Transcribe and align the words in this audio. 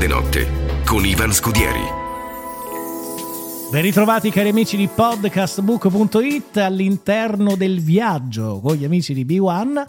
grande 0.00 0.06
notte 0.06 0.46
con 0.86 1.04
Ivan 1.04 1.32
Scudieri. 1.32 1.82
Ben 3.70 3.82
ritrovati 3.82 4.30
cari 4.30 4.48
amici 4.48 4.78
di 4.78 4.88
podcastbook.it 4.88 6.56
all'interno 6.56 7.54
del 7.54 7.80
viaggio 7.82 8.60
con 8.60 8.76
gli 8.76 8.84
amici 8.84 9.12
di 9.12 9.26
B1. 9.26 9.82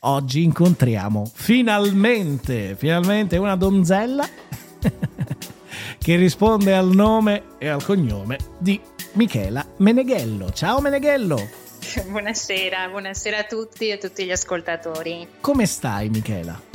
Oggi 0.00 0.44
incontriamo 0.44 1.28
finalmente, 1.34 2.76
finalmente 2.76 3.36
una 3.36 3.56
donzella 3.56 4.28
che 5.98 6.16
risponde 6.16 6.76
al 6.76 6.90
nome 6.90 7.42
e 7.58 7.66
al 7.66 7.82
cognome 7.82 8.38
di 8.58 8.80
Michela 9.14 9.66
Meneghello. 9.78 10.52
Ciao 10.52 10.80
Meneghello! 10.80 11.66
Buonasera, 12.06 12.88
buonasera 12.90 13.38
a 13.38 13.44
tutti 13.44 13.88
e 13.88 13.92
a 13.92 13.96
tutti 13.96 14.24
gli 14.24 14.30
ascoltatori. 14.30 15.26
Come 15.40 15.66
stai 15.66 16.10
Michela? 16.10 16.67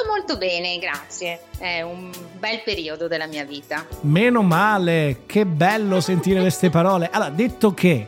Sto 0.00 0.08
molto 0.08 0.38
bene, 0.38 0.78
grazie. 0.78 1.40
È 1.58 1.82
un 1.82 2.10
bel 2.38 2.62
periodo 2.64 3.06
della 3.06 3.26
mia 3.26 3.44
vita. 3.44 3.84
Meno 4.02 4.40
male, 4.40 5.24
che 5.26 5.44
bello 5.44 6.00
sentire 6.00 6.40
queste 6.40 6.70
parole. 6.72 7.10
Allora, 7.12 7.28
detto 7.28 7.74
che 7.74 8.06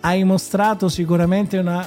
hai 0.00 0.24
mostrato 0.24 0.88
sicuramente 0.88 1.58
una, 1.58 1.86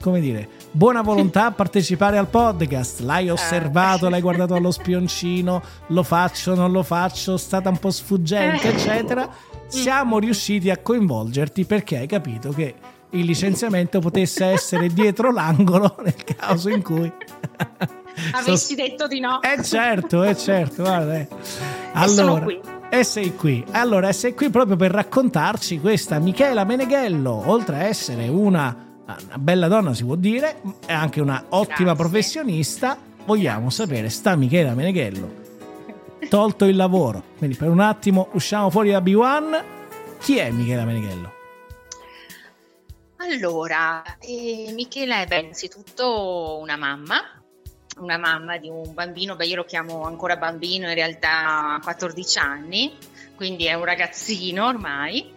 come 0.00 0.20
dire, 0.20 0.48
buona 0.70 1.02
volontà 1.02 1.46
a 1.46 1.50
partecipare 1.50 2.18
al 2.18 2.28
podcast. 2.28 3.00
L'hai 3.00 3.30
osservato, 3.30 4.08
l'hai 4.08 4.20
guardato 4.20 4.54
allo 4.54 4.70
spioncino, 4.70 5.60
lo 5.88 6.02
faccio, 6.04 6.54
non 6.54 6.70
lo 6.70 6.84
faccio, 6.84 7.34
è 7.34 7.38
stata 7.38 7.68
un 7.70 7.78
po' 7.78 7.90
sfuggente, 7.90 8.68
eccetera. 8.68 9.28
Siamo 9.66 10.20
riusciti 10.20 10.70
a 10.70 10.78
coinvolgerti 10.78 11.64
perché 11.64 11.96
hai 11.96 12.06
capito 12.06 12.50
che 12.50 12.74
il 13.10 13.24
licenziamento 13.24 13.98
potesse 13.98 14.44
essere 14.44 14.86
dietro 14.86 15.32
l'angolo 15.32 15.96
nel 16.04 16.22
caso 16.22 16.68
in 16.68 16.82
cui 16.82 17.12
avessi 18.32 18.74
so... 18.74 18.82
detto 18.82 19.06
di 19.06 19.20
no. 19.20 19.40
Eh 19.42 19.62
certo, 19.62 20.22
è 20.22 20.30
eh 20.30 20.36
certo, 20.36 20.82
guarda. 20.82 21.16
Eh. 21.16 21.28
Allora, 21.92 22.46
e 22.88 23.02
sei 23.02 23.34
qui. 23.34 23.64
Allora, 23.72 24.12
sei 24.12 24.34
qui 24.34 24.50
proprio 24.50 24.76
per 24.76 24.92
raccontarci 24.92 25.80
questa 25.80 26.18
Michela 26.18 26.64
Meneghello, 26.64 27.50
oltre 27.50 27.76
a 27.76 27.82
essere 27.82 28.28
una, 28.28 28.76
una 29.04 29.38
bella 29.38 29.68
donna, 29.68 29.94
si 29.94 30.04
può 30.04 30.14
dire, 30.14 30.60
è 30.86 30.92
anche 30.92 31.20
una 31.20 31.44
ottima 31.48 31.92
Grazie. 31.92 31.94
professionista. 31.94 32.96
Vogliamo 33.24 33.70
sapere, 33.70 34.10
sta 34.10 34.36
Michela 34.36 34.74
Meneghello, 34.74 35.32
tolto 36.28 36.66
il 36.66 36.76
lavoro, 36.76 37.22
quindi 37.38 37.56
per 37.56 37.68
un 37.68 37.80
attimo 37.80 38.28
usciamo 38.32 38.70
fuori 38.70 38.90
da 38.90 39.00
B1. 39.00 39.62
Chi 40.20 40.36
è 40.38 40.50
Michela 40.50 40.84
Meneghello? 40.84 41.32
Allora, 43.16 44.02
eh, 44.20 44.70
Michela 44.74 45.20
è 45.20 45.26
beh, 45.26 45.40
innanzitutto 45.40 46.58
una 46.60 46.76
mamma, 46.76 47.16
una 47.98 48.18
mamma 48.18 48.58
di 48.58 48.68
un 48.68 48.92
bambino, 48.94 49.36
beh 49.36 49.46
io 49.46 49.56
lo 49.56 49.64
chiamo 49.64 50.04
ancora 50.04 50.36
bambino, 50.36 50.88
in 50.88 50.94
realtà 50.94 51.74
ha 51.74 51.80
14 51.80 52.38
anni, 52.38 52.96
quindi 53.34 53.66
è 53.66 53.74
un 53.74 53.84
ragazzino 53.84 54.66
ormai, 54.66 55.32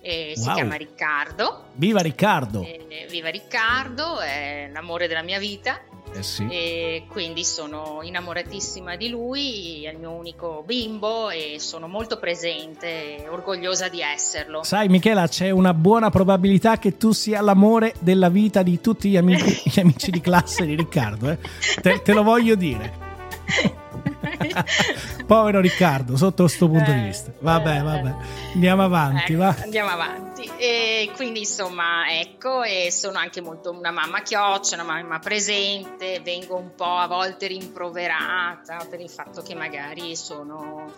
eh, 0.00 0.32
wow. 0.36 0.44
si 0.44 0.52
chiama 0.52 0.74
Riccardo. 0.76 1.64
Viva 1.74 2.00
Riccardo! 2.00 2.62
Eh, 2.62 3.06
viva 3.10 3.28
Riccardo, 3.28 4.20
è 4.20 4.70
l'amore 4.72 5.08
della 5.08 5.22
mia 5.22 5.38
vita 5.38 5.80
eh 6.18 6.22
sì. 6.22 6.46
E 6.48 7.04
quindi 7.08 7.44
sono 7.44 8.00
innamoratissima 8.02 8.96
di 8.96 9.08
lui, 9.08 9.84
è 9.84 9.90
il 9.90 9.98
mio 9.98 10.12
unico 10.12 10.62
bimbo 10.64 11.30
e 11.30 11.56
sono 11.58 11.88
molto 11.88 12.18
presente 12.18 13.24
e 13.24 13.28
orgogliosa 13.28 13.88
di 13.88 14.00
esserlo. 14.00 14.62
Sai 14.62 14.88
Michela, 14.88 15.28
c'è 15.28 15.50
una 15.50 15.74
buona 15.74 16.10
probabilità 16.10 16.78
che 16.78 16.96
tu 16.96 17.12
sia 17.12 17.40
l'amore 17.40 17.94
della 18.00 18.28
vita 18.28 18.62
di 18.62 18.80
tutti 18.80 19.10
gli 19.10 19.16
amici, 19.16 19.62
gli 19.70 19.80
amici 19.80 20.10
di 20.10 20.20
classe 20.20 20.64
di 20.64 20.74
Riccardo, 20.74 21.30
eh? 21.30 21.38
te, 21.80 22.02
te 22.02 22.12
lo 22.12 22.22
voglio 22.22 22.54
dire. 22.54 23.04
Povero 25.26 25.60
Riccardo, 25.60 26.16
sotto 26.16 26.44
questo 26.44 26.68
punto 26.68 26.92
di 26.92 27.00
vista. 27.00 27.32
Vabbè, 27.40 27.82
vabbè. 27.82 28.14
Andiamo 28.54 28.84
avanti, 28.84 29.32
ecco, 29.32 29.42
va. 29.42 29.56
Andiamo 29.60 29.90
avanti. 29.90 30.48
E 30.56 31.10
quindi, 31.16 31.40
insomma, 31.40 32.08
ecco, 32.08 32.62
e 32.62 32.92
sono 32.92 33.18
anche 33.18 33.40
molto 33.40 33.72
una 33.72 33.90
mamma 33.90 34.22
chioccia, 34.22 34.76
una 34.76 34.84
mamma 34.84 35.18
presente, 35.18 36.20
vengo 36.22 36.56
un 36.56 36.76
po' 36.76 36.94
a 36.96 37.08
volte 37.08 37.48
rimproverata 37.48 38.86
per 38.88 39.00
il 39.00 39.10
fatto 39.10 39.42
che 39.42 39.56
magari 39.56 40.14
sono 40.14 40.92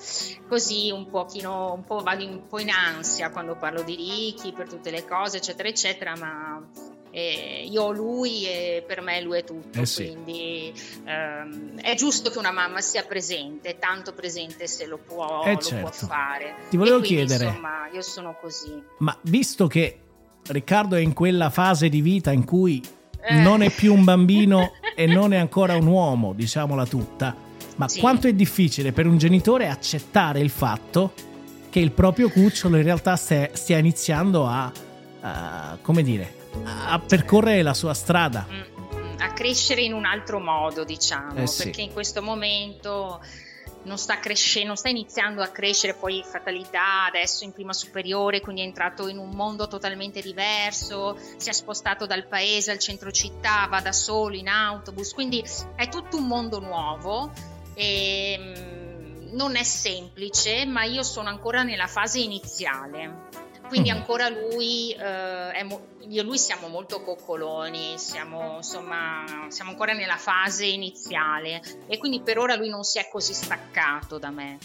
così 0.47 0.91
un 0.91 1.09
pochino, 1.09 1.73
un 1.73 1.85
po' 1.85 2.01
vado 2.01 2.27
un 2.27 2.47
po' 2.47 2.59
in 2.59 2.71
ansia 2.71 3.31
quando 3.31 3.57
parlo 3.57 3.83
di 3.83 3.95
Ricky 3.97 4.53
per 4.53 4.69
tutte 4.69 4.91
le 4.91 5.07
cose, 5.07 5.39
eccetera, 5.39 5.69
eccetera, 5.69 6.15
ma 6.17 6.63
eh, 7.11 7.67
io 7.69 7.83
ho 7.83 7.93
lui 7.93 8.45
e 8.47 8.85
per 8.87 9.01
me 9.01 9.21
lui 9.21 9.39
è 9.39 9.45
tutto, 9.45 9.81
eh 9.81 9.87
sì. 9.87 10.07
quindi 10.07 10.73
ehm, 11.05 11.81
è 11.81 11.95
giusto 11.95 12.31
che 12.31 12.39
una 12.39 12.51
mamma 12.53 12.81
sia 12.81 13.05
presente, 13.05 13.79
tanto 13.79 14.13
presente 14.13 14.67
se 14.67 14.87
lo 14.87 14.99
può, 14.99 15.43
eh 15.45 15.55
lo 15.55 15.61
certo. 15.61 15.81
può 15.81 16.09
fare. 16.09 16.55
Ti 16.71 16.77
volevo 16.77 16.99
quindi, 16.99 17.17
chiedere, 17.17 17.47
insomma, 17.47 17.89
io 17.93 18.03
sono 18.03 18.37
così. 18.41 18.83
Ma 18.99 19.17
visto 19.23 19.67
che 19.67 20.01
Riccardo 20.47 20.97
è 20.97 21.01
in 21.01 21.13
quella 21.13 21.51
fase 21.51 21.89
di 21.89 22.01
vita 22.01 22.33
in 22.33 22.45
cui 22.45 22.83
eh. 23.21 23.35
non 23.35 23.63
è 23.63 23.71
più 23.71 23.93
un 23.93 24.05
bambino 24.05 24.73
e 24.95 25.07
non 25.07 25.33
è 25.33 25.37
ancora 25.37 25.77
un 25.77 25.87
uomo, 25.87 26.33
diciamola 26.33 26.87
tutta, 26.87 27.35
ma 27.77 27.89
sì. 27.89 28.01
quanto 28.01 28.27
è 28.27 28.33
difficile 28.33 28.93
per 28.93 29.07
un 29.07 29.19
genitore 29.19 29.69
accettare 29.69 30.41
il 30.41 30.51
fatto 30.51 31.13
che 31.71 31.81
il 31.81 31.93
proprio 31.93 32.31
cucciolo 32.31 32.77
in 32.77 32.83
realtà 32.83 33.17
stia, 33.17 33.51
stia 33.53 33.79
iniziando 33.79 34.47
a, 34.47 34.73
a, 35.21 35.79
come 35.83 36.03
dire, 36.03 36.35
a 36.65 36.99
percorrere 36.99 37.63
la 37.63 37.75
sua 37.75 37.95
strada. 37.95 38.47
Mm, 38.49 38.97
mm, 38.97 39.21
a 39.21 39.33
crescere 39.33 39.83
in 39.83 39.93
un 39.93 40.05
altro 40.05 40.41
modo, 40.41 40.85
diciamo, 40.85 41.43
eh 41.43 41.47
sì. 41.47 41.65
perché 41.65 41.83
in 41.83 41.93
questo 41.93 42.23
momento 42.23 43.21
non 43.85 43.99
sta 43.99 44.19
crescendo, 44.19 44.69
non 44.69 44.77
sta 44.77 44.89
iniziando 44.89 45.43
a 45.43 45.49
crescere, 45.49 45.95
poi 45.95 46.23
fatalità, 46.25 47.05
adesso 47.07 47.45
in 47.45 47.53
prima 47.53 47.73
superiore, 47.73 48.41
quindi 48.41 48.63
è 48.63 48.65
entrato 48.65 49.09
in 49.09 49.19
un 49.19 49.31
mondo 49.31 49.67
totalmente 49.67 50.21
diverso, 50.21 51.17
si 51.37 51.49
è 51.49 51.53
spostato 51.53 52.07
dal 52.07 52.27
paese 52.27 52.71
al 52.71 52.79
centro 52.79 53.11
città, 53.11 53.67
va 53.69 53.81
da 53.81 53.93
solo 53.93 54.37
in 54.37 54.49
autobus, 54.49 55.13
quindi 55.13 55.43
è 55.75 55.89
tutto 55.89 56.17
un 56.17 56.27
mondo 56.27 56.61
nuovo 56.61 57.33
e 57.75 58.37
mm, 58.39 59.35
non 59.35 59.57
è 59.57 59.63
semplice, 59.63 60.67
ma 60.67 60.85
io 60.85 61.03
sono 61.03 61.29
ancora 61.29 61.63
nella 61.63 61.87
fase 61.87 62.19
iniziale 62.19 63.47
quindi 63.69 63.93
mm. 63.93 63.97
ancora 63.97 64.29
lui, 64.29 64.93
eh, 64.93 65.63
mo- 65.65 65.87
io 66.09 66.23
e 66.23 66.25
lui 66.25 66.39
siamo 66.39 66.69
molto 66.69 67.03
coccoloni, 67.03 67.99
siamo, 67.99 68.57
insomma, 68.57 69.47
siamo 69.49 69.71
ancora 69.71 69.93
nella 69.93 70.17
fase 70.17 70.67
iniziale 70.67 71.63
e 71.87 71.99
quindi 71.99 72.21
per 72.21 72.39
ora 72.39 72.57
lui 72.57 72.69
non 72.69 72.83
si 72.83 72.99
è 72.99 73.09
così 73.09 73.35
staccato 73.35 74.19
da 74.19 74.31
me. 74.31 74.59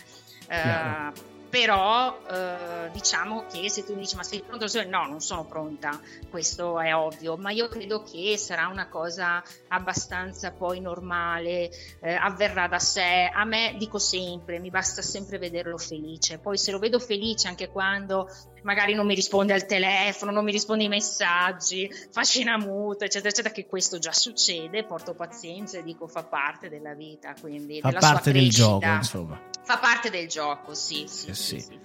Eh, 0.47 1.33
però 1.53 2.18
eh, 2.31 2.90
diciamo 2.94 3.46
che 3.46 3.69
se 3.69 3.86
tu 3.86 3.94
mi 3.94 4.00
dici 4.00 4.16
ma 4.16 4.24
sei 4.24 4.41
pronto? 4.41 4.66
No, 4.88 5.06
non 5.06 5.22
sono 5.22 5.46
pronta, 5.46 6.02
questo 6.31 6.80
è 6.80 6.96
ovvio, 6.96 7.38
ma 7.38 7.52
io 7.52 7.68
credo 7.68 8.02
che 8.02 8.40
sarà 8.40 8.66
una 8.66 8.88
cosa 8.88 9.44
abbastanza 9.68 10.52
poi 10.52 10.80
normale, 10.80 11.69
eh, 12.02 12.16
avverrà 12.16 12.68
da 12.68 12.80
sé. 12.80 13.30
A 13.31 13.46
me 13.46 13.75
dico 13.78 14.00
sempre, 14.00 14.58
mi 14.58 14.72
basta 14.72 15.03
sempre 15.03 15.38
vederlo 15.38 15.78
felice, 15.78 16.40
poi 16.40 16.58
se 16.58 16.72
lo 16.72 16.80
vedo 16.80 16.97
felice 16.97 17.47
anche 17.47 17.70
quando 17.70 18.28
magari 18.64 18.96
non 18.96 19.06
mi 19.06 19.14
risponde 19.14 19.53
al 19.53 19.66
telefono, 19.66 20.31
non 20.31 20.44
mi 20.44 20.52
risponde 20.52 20.84
ai 20.84 20.90
messaggi, 20.90 21.88
fa 22.12 22.24
scena 22.24 22.58
muta, 22.58 23.06
eccetera, 23.06 23.30
eccetera, 23.30 23.53
che 23.53 23.68
questo 23.68 24.00
già 24.00 24.12
succede, 24.12 24.84
porto 24.85 25.14
pazienza 25.14 25.78
e 25.78 25.84
dico 25.84 26.08
fa 26.08 26.24
parte 26.24 26.70
della 26.70 26.94
vita, 26.94 27.35
quindi 27.40 27.80
fa 27.80 27.91
parte 27.91 28.31
del 28.31 28.50
gioco, 28.50 28.88
insomma. 28.88 29.40
Fa 29.66 29.78
parte 29.78 30.09
del 30.09 30.28
gioco, 30.28 30.74
sì, 30.74 31.06
sì, 31.08 31.34
sì. 31.34 31.43
Sì. 31.44 31.81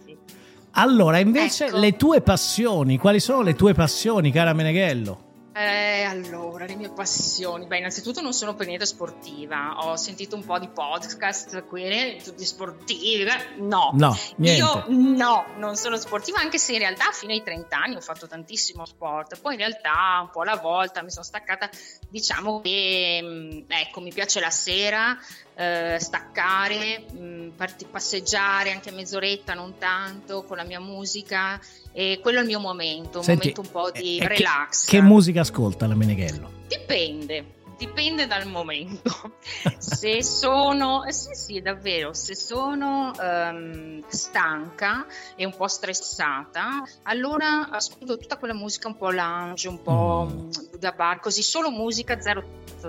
Allora, 0.72 1.18
invece, 1.18 1.66
ecco. 1.66 1.78
le 1.78 1.96
tue 1.96 2.20
passioni, 2.20 2.98
quali 2.98 3.20
sono 3.20 3.42
le 3.42 3.54
tue 3.54 3.74
passioni, 3.74 4.30
cara 4.30 4.52
Meneghello? 4.52 5.26
Eh, 5.60 6.04
allora, 6.04 6.66
le 6.66 6.76
mie 6.76 6.88
passioni. 6.88 7.66
Beh, 7.66 7.78
innanzitutto 7.78 8.20
non 8.20 8.32
sono 8.32 8.54
per 8.54 8.68
niente 8.68 8.86
sportiva. 8.86 9.78
Ho 9.80 9.96
sentito 9.96 10.36
un 10.36 10.44
po' 10.44 10.56
di 10.60 10.68
podcast 10.68 11.64
qui, 11.64 12.22
tutti 12.22 12.44
sportivi. 12.44 13.24
No, 13.56 13.90
no 13.94 14.16
niente. 14.36 14.62
io 14.62 14.84
no, 14.86 15.46
non 15.56 15.74
sono 15.74 15.96
sportiva, 15.96 16.38
anche 16.38 16.58
se 16.58 16.74
in 16.74 16.78
realtà 16.78 17.10
fino 17.10 17.32
ai 17.32 17.42
30 17.42 17.76
anni 17.76 17.96
ho 17.96 18.00
fatto 18.00 18.28
tantissimo 18.28 18.84
sport. 18.84 19.40
Poi 19.40 19.54
in 19.54 19.58
realtà 19.58 20.20
un 20.22 20.30
po' 20.30 20.42
alla 20.42 20.54
volta 20.54 21.02
mi 21.02 21.10
sono 21.10 21.24
staccata. 21.24 21.68
Diciamo 22.08 22.60
che, 22.60 23.18
mm, 23.20 23.60
ecco, 23.66 24.00
mi 24.00 24.12
piace 24.12 24.38
la 24.38 24.50
sera, 24.50 25.18
eh, 25.56 25.96
staccare, 25.98 27.04
mh, 27.10 27.18
mm, 27.18 27.50
passeggiare 27.90 28.70
anche 28.70 28.92
mezz'oretta, 28.92 29.54
non 29.54 29.76
tanto, 29.76 30.44
con 30.44 30.56
la 30.56 30.62
mia 30.62 30.78
musica. 30.78 31.60
E 31.98 32.20
quello 32.22 32.38
è 32.38 32.42
il 32.42 32.46
mio 32.46 32.60
momento, 32.60 33.18
un 33.18 33.24
Senti, 33.24 33.52
momento 33.56 33.60
un 33.62 33.70
po' 33.72 33.90
di 33.90 34.18
eh, 34.18 34.28
relax. 34.28 34.84
Che, 34.84 34.98
che 34.98 35.02
musica 35.02 35.40
ascolta 35.40 35.88
la 35.88 35.96
Meneghello? 35.96 36.48
Dipende. 36.68 37.56
Dipende 37.78 38.26
dal 38.26 38.46
momento. 38.46 39.38
se 39.78 40.22
sono, 40.22 41.04
sì, 41.10 41.32
sì, 41.32 41.62
davvero, 41.62 42.12
se 42.12 42.34
sono 42.34 43.12
um, 43.18 44.02
stanca 44.08 45.06
e 45.36 45.44
un 45.46 45.54
po' 45.56 45.68
stressata, 45.68 46.82
allora 47.04 47.70
ascolto 47.70 48.18
tutta 48.18 48.36
quella 48.36 48.54
musica 48.54 48.88
un 48.88 48.96
po' 48.96 49.10
lounge, 49.10 49.68
un 49.68 49.80
po' 49.80 50.28
mm. 50.30 50.50
Buddha 50.70 50.92
bar, 50.92 51.20
così 51.20 51.42
solo 51.42 51.70
musica, 51.70 52.20
zero, 52.20 52.44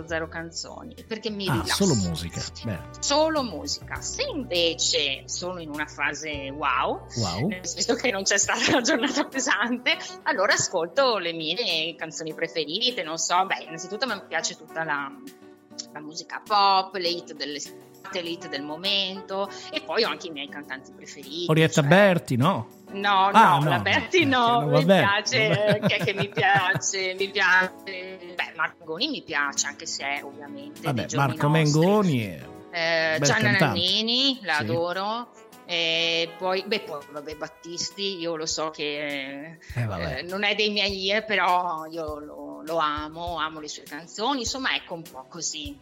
zero 0.05 0.27
canzoni, 0.27 0.95
perché 1.07 1.29
mi 1.29 1.47
ah, 1.47 1.53
rilassa. 1.53 1.85
Solo 1.85 1.93
musica. 1.95 2.41
Beh. 2.63 2.79
Solo 2.99 3.43
musica. 3.43 4.01
Se 4.01 4.23
invece 4.23 5.23
sono 5.25 5.59
in 5.59 5.69
una 5.69 5.85
fase 5.85 6.49
wow, 6.49 7.05
wow, 7.15 7.47
nel 7.47 7.67
senso 7.67 7.95
che 7.95 8.11
non 8.11 8.23
c'è 8.23 8.37
stata 8.37 8.69
una 8.69 8.81
giornata 8.81 9.25
pesante, 9.25 9.95
allora 10.23 10.53
ascolto 10.53 11.17
le 11.17 11.33
mie 11.33 11.95
canzoni 11.95 12.33
preferite, 12.33 13.03
non 13.03 13.17
so, 13.17 13.45
beh, 13.45 13.63
innanzitutto 13.63 14.07
mi 14.07 14.21
piace 14.27 14.55
tutta 14.55 14.78
la, 14.83 15.11
la 15.93 15.99
musica 16.01 16.41
pop, 16.45 16.95
le 16.95 17.09
hit 17.09 17.33
dell'estate, 17.33 18.21
le 18.21 18.29
hit 18.29 18.49
del 18.49 18.63
momento 18.63 19.49
e 19.71 19.81
poi 19.81 20.03
ho 20.03 20.09
anche 20.09 20.27
i 20.27 20.31
miei 20.31 20.49
cantanti 20.49 20.91
preferiti. 20.91 21.45
Orietta 21.47 21.81
cioè... 21.81 21.89
Berti, 21.89 22.35
no? 22.35 22.67
No, 22.91 23.29
ah, 23.31 23.57
no, 23.57 23.63
no, 23.63 23.69
la 23.69 23.79
Berti 23.79 24.25
no, 24.25 24.65
mi 24.65 24.83
piace, 24.83 25.79
che, 25.87 25.97
che, 26.03 26.13
mi 26.13 26.27
piace, 26.27 27.15
mi 27.17 27.29
piace. 27.29 28.33
Beh, 28.35 28.53
Marco 28.55 28.77
Mengoni 28.79 29.09
mi 29.09 29.21
piace, 29.21 29.67
anche 29.67 29.85
se 29.85 30.21
ovviamente 30.23 30.81
Vabbè, 30.81 31.05
Marco 31.15 31.47
nostri. 31.47 31.81
Mengoni 31.81 32.19
è... 32.23 32.45
Eh, 32.71 33.19
Gianna 33.21 33.51
Nannini, 33.51 34.39
la 34.41 34.55
sì. 34.55 34.61
adoro. 34.61 35.29
E 35.65 36.31
poi, 36.39 36.63
beh, 36.65 36.79
poi, 36.79 36.99
vabbè, 37.11 37.35
Battisti, 37.35 38.17
io 38.17 38.35
lo 38.35 38.47
so 38.47 38.71
che 38.71 39.57
eh, 39.59 39.59
eh, 39.75 40.23
non 40.23 40.43
è 40.43 40.55
dei 40.55 40.71
miei, 40.71 41.11
eh, 41.11 41.23
però 41.23 41.85
io 41.85 42.17
lo, 42.17 42.48
lo, 42.63 42.77
amo, 42.77 43.37
amo 43.37 43.59
le 43.59 43.67
sue 43.67 43.83
canzoni, 43.83 44.41
insomma, 44.41 44.75
ecco 44.75 44.93
un 44.93 45.03
po' 45.03 45.25
così. 45.27 45.77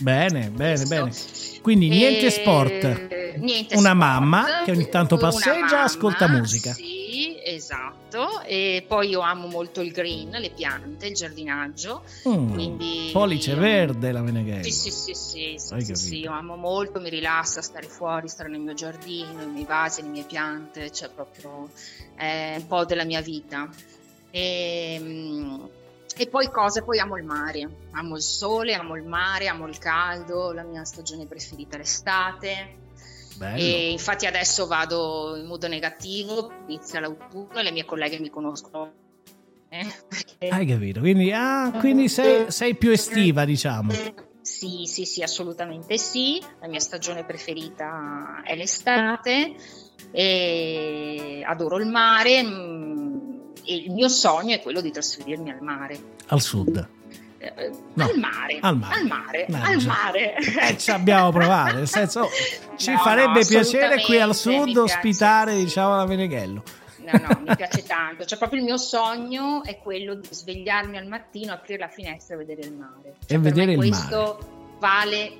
Bene, 0.00 0.50
bene, 0.50 0.84
bene. 0.86 1.12
Quindi 1.60 1.88
niente 1.88 2.30
sport. 2.30 3.10
Niente 3.36 3.76
una 3.76 3.90
sport, 3.90 3.94
mamma 3.94 4.62
che 4.64 4.72
ogni 4.72 4.88
tanto 4.88 5.16
passeggia 5.16 5.80
e 5.80 5.82
ascolta 5.82 6.28
musica. 6.28 6.72
Sì, 6.72 7.38
esatto. 7.44 8.40
E 8.42 8.84
poi 8.86 9.10
io 9.10 9.20
amo 9.20 9.46
molto 9.46 9.80
il 9.80 9.92
green, 9.92 10.30
le 10.30 10.50
piante, 10.50 11.06
il 11.06 11.14
giardinaggio. 11.14 12.02
Mm, 12.28 12.52
quindi 12.52 13.10
pollice 13.12 13.54
verde 13.54 14.10
la 14.10 14.22
Meneghello. 14.22 14.64
Sì, 14.64 14.72
sì, 14.72 14.90
sì, 14.90 15.14
sì, 15.14 15.54
sì, 15.56 15.80
sì, 15.84 15.94
sì, 15.94 16.18
io 16.20 16.32
amo 16.32 16.56
molto, 16.56 16.98
mi 17.00 17.10
rilassa 17.10 17.62
stare 17.62 17.86
fuori, 17.86 18.28
stare 18.28 18.48
nel 18.48 18.60
mio 18.60 18.74
giardino, 18.74 19.34
nei 19.34 19.46
miei 19.46 19.64
vasi, 19.64 20.02
le 20.02 20.08
mie 20.08 20.24
piante, 20.24 20.90
cioè 20.90 21.10
proprio 21.10 21.70
è 22.16 22.54
un 22.56 22.66
po' 22.66 22.84
della 22.84 23.04
mia 23.04 23.20
vita. 23.20 23.68
E, 24.30 24.94
ehm, 24.98 25.68
e 26.16 26.28
poi 26.28 26.50
cose, 26.50 26.82
poi 26.82 26.98
amo 26.98 27.16
il 27.16 27.24
mare, 27.24 27.68
amo 27.92 28.16
il 28.16 28.22
sole, 28.22 28.74
amo 28.74 28.96
il 28.96 29.04
mare, 29.04 29.48
amo 29.48 29.66
il 29.66 29.78
caldo, 29.78 30.52
la 30.52 30.62
mia 30.62 30.84
stagione 30.84 31.26
preferita 31.26 31.76
è 31.76 31.78
l'estate. 31.78 32.76
Bello. 33.36 33.60
E 33.60 33.90
infatti 33.90 34.26
adesso 34.26 34.66
vado 34.66 35.36
in 35.36 35.46
modo 35.46 35.66
negativo, 35.68 36.52
inizia 36.66 37.00
l'autunno 37.00 37.54
e 37.54 37.62
le 37.62 37.70
mie 37.72 37.84
colleghe 37.84 38.20
mi 38.20 38.30
conoscono. 38.30 38.92
Eh, 39.68 39.86
perché... 40.06 40.48
Hai 40.48 40.66
capito? 40.66 41.00
Quindi, 41.00 41.32
ah, 41.32 41.72
quindi 41.78 42.08
sei, 42.08 42.50
sei 42.50 42.76
più 42.76 42.90
estiva, 42.90 43.44
diciamo. 43.44 43.90
Sì, 44.42 44.84
sì, 44.86 45.04
sì, 45.04 45.22
assolutamente 45.22 45.96
sì. 45.96 46.42
La 46.60 46.68
mia 46.68 46.80
stagione 46.80 47.24
preferita 47.24 48.42
è 48.44 48.54
l'estate 48.54 49.54
e 50.10 51.42
adoro 51.46 51.78
il 51.78 51.86
mare 51.86 52.42
mm, 52.42 52.91
e 53.64 53.74
il 53.74 53.90
mio 53.90 54.08
sogno 54.08 54.54
è 54.54 54.60
quello 54.60 54.80
di 54.80 54.90
trasferirmi 54.90 55.50
al 55.50 55.60
mare. 55.60 55.98
Al 56.28 56.40
sud? 56.40 56.88
Eh, 57.38 57.70
no. 57.94 58.04
Al 58.04 58.18
mare, 58.18 58.58
al 58.60 58.76
mare, 58.76 58.94
al 58.94 59.06
mare, 59.06 59.46
no, 59.48 59.62
al 59.62 59.84
mare. 59.84 60.36
Eh, 60.36 60.78
ci 60.78 60.92
abbiamo 60.92 61.32
provato, 61.32 61.74
nel 61.74 61.88
senso 61.88 62.28
ci 62.76 62.92
no, 62.92 62.98
farebbe 62.98 63.44
piacere 63.44 64.00
qui 64.02 64.20
al 64.20 64.34
sud 64.34 64.76
ospitare 64.76 65.56
diciamo 65.56 65.96
la 65.96 66.06
Meneghello. 66.06 66.62
No, 66.98 67.18
no, 67.18 67.40
mi 67.44 67.56
piace 67.56 67.82
tanto, 67.82 68.24
cioè 68.24 68.38
proprio 68.38 68.60
il 68.60 68.64
mio 68.64 68.76
sogno 68.76 69.64
è 69.64 69.78
quello 69.78 70.14
di 70.14 70.28
svegliarmi 70.30 70.96
al 70.96 71.06
mattino, 71.06 71.52
aprire 71.52 71.80
la 71.80 71.88
finestra 71.88 72.36
e 72.36 72.38
vedere 72.38 72.60
il 72.60 72.74
mare. 72.74 73.14
Cioè, 73.26 73.36
e 73.36 73.40
vedere 73.40 73.72
il 73.72 73.78
questo 73.78 74.04
mare. 74.04 74.36
Questo 74.36 74.76
vale 74.78 75.32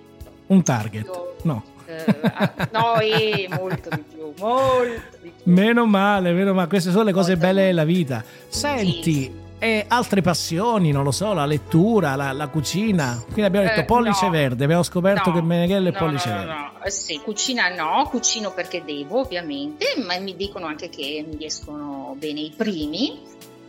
un 0.46 0.62
target, 0.64 1.34
no. 1.42 1.64
Uh, 1.86 2.66
no, 2.72 2.98
e 3.00 3.48
molto 3.50 3.88
di 3.90 4.04
più, 4.08 4.32
molto 4.38 5.16
di 5.20 5.32
più. 5.36 5.52
Meno 5.52 5.86
male, 5.86 6.32
meno 6.32 6.54
male, 6.54 6.68
queste 6.68 6.90
sono 6.90 7.04
le 7.04 7.12
cose 7.12 7.32
molto 7.32 7.46
belle 7.46 7.64
della 7.66 7.84
vita. 7.84 8.24
Senti, 8.48 9.22
sì. 9.22 9.32
e 9.58 9.84
altre 9.88 10.20
passioni, 10.20 10.92
non 10.92 11.04
lo 11.04 11.10
so, 11.10 11.32
la 11.32 11.46
lettura, 11.46 12.14
la, 12.14 12.32
la 12.32 12.48
cucina. 12.48 13.20
Quindi 13.24 13.42
abbiamo 13.42 13.66
detto 13.66 13.80
eh, 13.80 13.84
pollice 13.84 14.24
no. 14.26 14.30
verde, 14.30 14.64
abbiamo 14.64 14.82
scoperto 14.82 15.30
no, 15.30 15.36
che 15.36 15.42
Meneghello 15.42 15.88
è 15.88 15.92
no, 15.92 15.98
pollice 15.98 16.28
no, 16.28 16.34
verde. 16.36 16.52
No, 16.52 16.60
no, 16.82 16.90
sì, 16.90 17.20
cucina 17.22 17.68
no, 17.74 18.08
cucino 18.08 18.52
perché 18.52 18.82
devo 18.84 19.20
ovviamente, 19.20 19.86
ma 20.04 20.18
mi 20.18 20.36
dicono 20.36 20.66
anche 20.66 20.88
che 20.88 21.24
mi 21.28 21.44
escono 21.44 22.14
bene 22.18 22.40
i 22.40 22.52
primi 22.56 23.18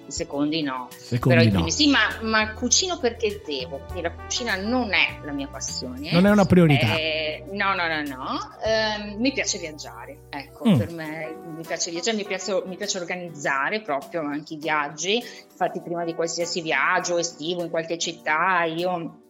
i 0.05 0.11
secondi 0.11 0.61
no. 0.61 0.87
Secondi 0.91 1.37
Però 1.37 1.41
i 1.41 1.49
primi 1.49 1.69
no. 1.69 1.69
sì, 1.69 1.89
ma, 1.89 1.99
ma, 2.21 2.53
cucino 2.53 2.97
perché 2.99 3.41
devo, 3.45 3.79
quindi 3.85 4.01
la 4.01 4.11
cucina 4.11 4.55
non 4.55 4.93
è 4.93 5.19
la 5.23 5.31
mia 5.31 5.47
passione. 5.47 6.11
Non 6.11 6.25
è 6.25 6.31
una 6.31 6.45
priorità. 6.45 6.95
Eh, 6.95 7.45
no, 7.51 7.73
no, 7.73 7.87
no, 7.87 8.01
no. 8.01 8.39
Eh, 8.63 9.15
mi 9.17 9.31
piace 9.31 9.57
viaggiare, 9.57 10.23
ecco, 10.29 10.69
mm. 10.69 10.77
per 10.77 10.91
me 10.91 11.35
mi 11.55 11.63
piace 11.65 11.91
viaggiare, 11.91 12.17
mi 12.17 12.25
piace, 12.25 12.61
mi 12.65 12.75
piace 12.75 12.99
organizzare 12.99 13.81
proprio 13.81 14.21
anche 14.21 14.55
i 14.55 14.57
viaggi. 14.57 15.15
Infatti 15.15 15.81
prima 15.81 16.03
di 16.03 16.13
qualsiasi 16.13 16.61
viaggio 16.61 17.17
estivo 17.17 17.63
in 17.63 17.69
qualche 17.69 17.97
città 17.97 18.63
io 18.63 19.22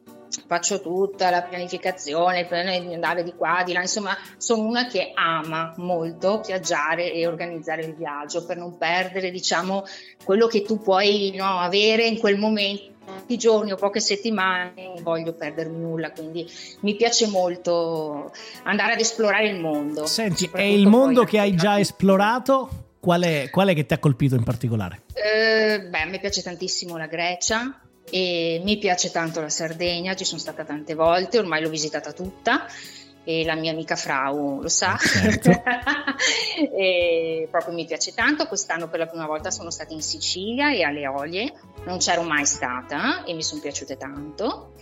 faccio 0.46 0.82
tutta 0.82 1.30
la 1.30 1.42
pianificazione 1.42 2.46
per 2.46 2.66
andare 2.66 3.24
di 3.24 3.34
qua, 3.34 3.64
di 3.66 3.74
là, 3.74 3.82
insomma 3.82 4.16
sono 4.38 4.64
una 4.64 4.88
che 4.88 5.12
ama 5.14 5.74
molto 5.78 6.42
viaggiare 6.46 7.12
e 7.12 7.28
organizzare 7.28 7.84
il 7.84 7.94
viaggio 7.96 8.46
per 8.46 8.58
non 8.58 8.78
perdere 8.78 9.32
diciamo 9.32 9.84
quello 10.24 10.48
che 10.48 10.64
tu 10.64 10.80
puoi 10.80 11.34
no, 11.36 11.60
avere 11.60 12.06
in 12.06 12.18
quel 12.20 12.38
momento. 12.38 12.92
Pochi 13.04 13.38
giorni 13.38 13.74
o 13.74 13.76
poche 13.76 14.00
settimane 14.00 14.72
non 14.78 15.04
voglio 15.04 15.34
perdermi 15.34 15.78
nulla. 15.78 16.12
Quindi 16.12 16.50
mi 16.82 16.96
piace 16.96 17.28
molto 17.28 18.32
andare 18.64 18.94
ad 18.94 19.00
esplorare 19.02 19.50
il 19.50 19.60
mondo. 19.60 20.06
Senti 20.06 20.50
è 20.54 20.62
il 20.62 20.88
mondo 20.88 21.26
che 21.26 21.38
hai 21.38 21.54
già 21.54 21.78
esplorato 21.78 22.70
Qual 23.04 23.22
è, 23.22 23.50
qual 23.50 23.68
è, 23.68 23.76
che 23.76 23.86
ti 23.86 23.94
ha 23.94 24.00
colpito 24.00 24.36
in 24.36 24.44
particolare? 24.44 25.02
Eh, 25.14 25.82
beh, 25.90 26.06
mi 26.06 26.20
piace 26.22 26.42
tantissimo 26.42 26.96
la 26.96 27.08
Grecia, 27.08 27.78
e 28.10 28.62
mi 28.64 28.78
piace 28.78 29.12
tanto 29.12 29.42
la 29.42 29.50
Sardegna, 29.50 30.16
ci 30.16 30.26
sono 30.26 30.40
stata 30.40 30.64
tante 30.64 30.94
volte, 30.94 31.40
ormai 31.40 31.62
l'ho 31.62 31.70
visitata 31.70 32.12
tutta 32.12 32.68
e 33.26 33.46
la 33.46 33.56
mia 33.56 33.72
amica 33.72 33.96
Frau 33.96 34.62
lo 34.62 34.68
sa, 34.68 34.98
certo. 34.98 35.50
e 36.76 37.48
proprio 37.50 37.74
mi 37.74 37.86
piace 37.86 38.14
tanto. 38.14 38.48
Quest'anno 38.48 38.90
per 38.90 39.00
la 39.00 39.08
prima 39.08 39.26
volta 39.26 39.50
sono 39.50 39.70
stata 39.70 39.94
in 39.94 40.02
Sicilia 40.02 40.74
e 40.74 40.84
alle 40.84 41.08
Olie, 41.08 41.54
non 41.86 41.98
c'ero 42.00 42.24
mai 42.24 42.46
stata 42.46 43.24
e 43.24 43.34
mi 43.34 43.44
sono 43.44 43.62
piaciute 43.62 43.98
tanto. 43.98 44.74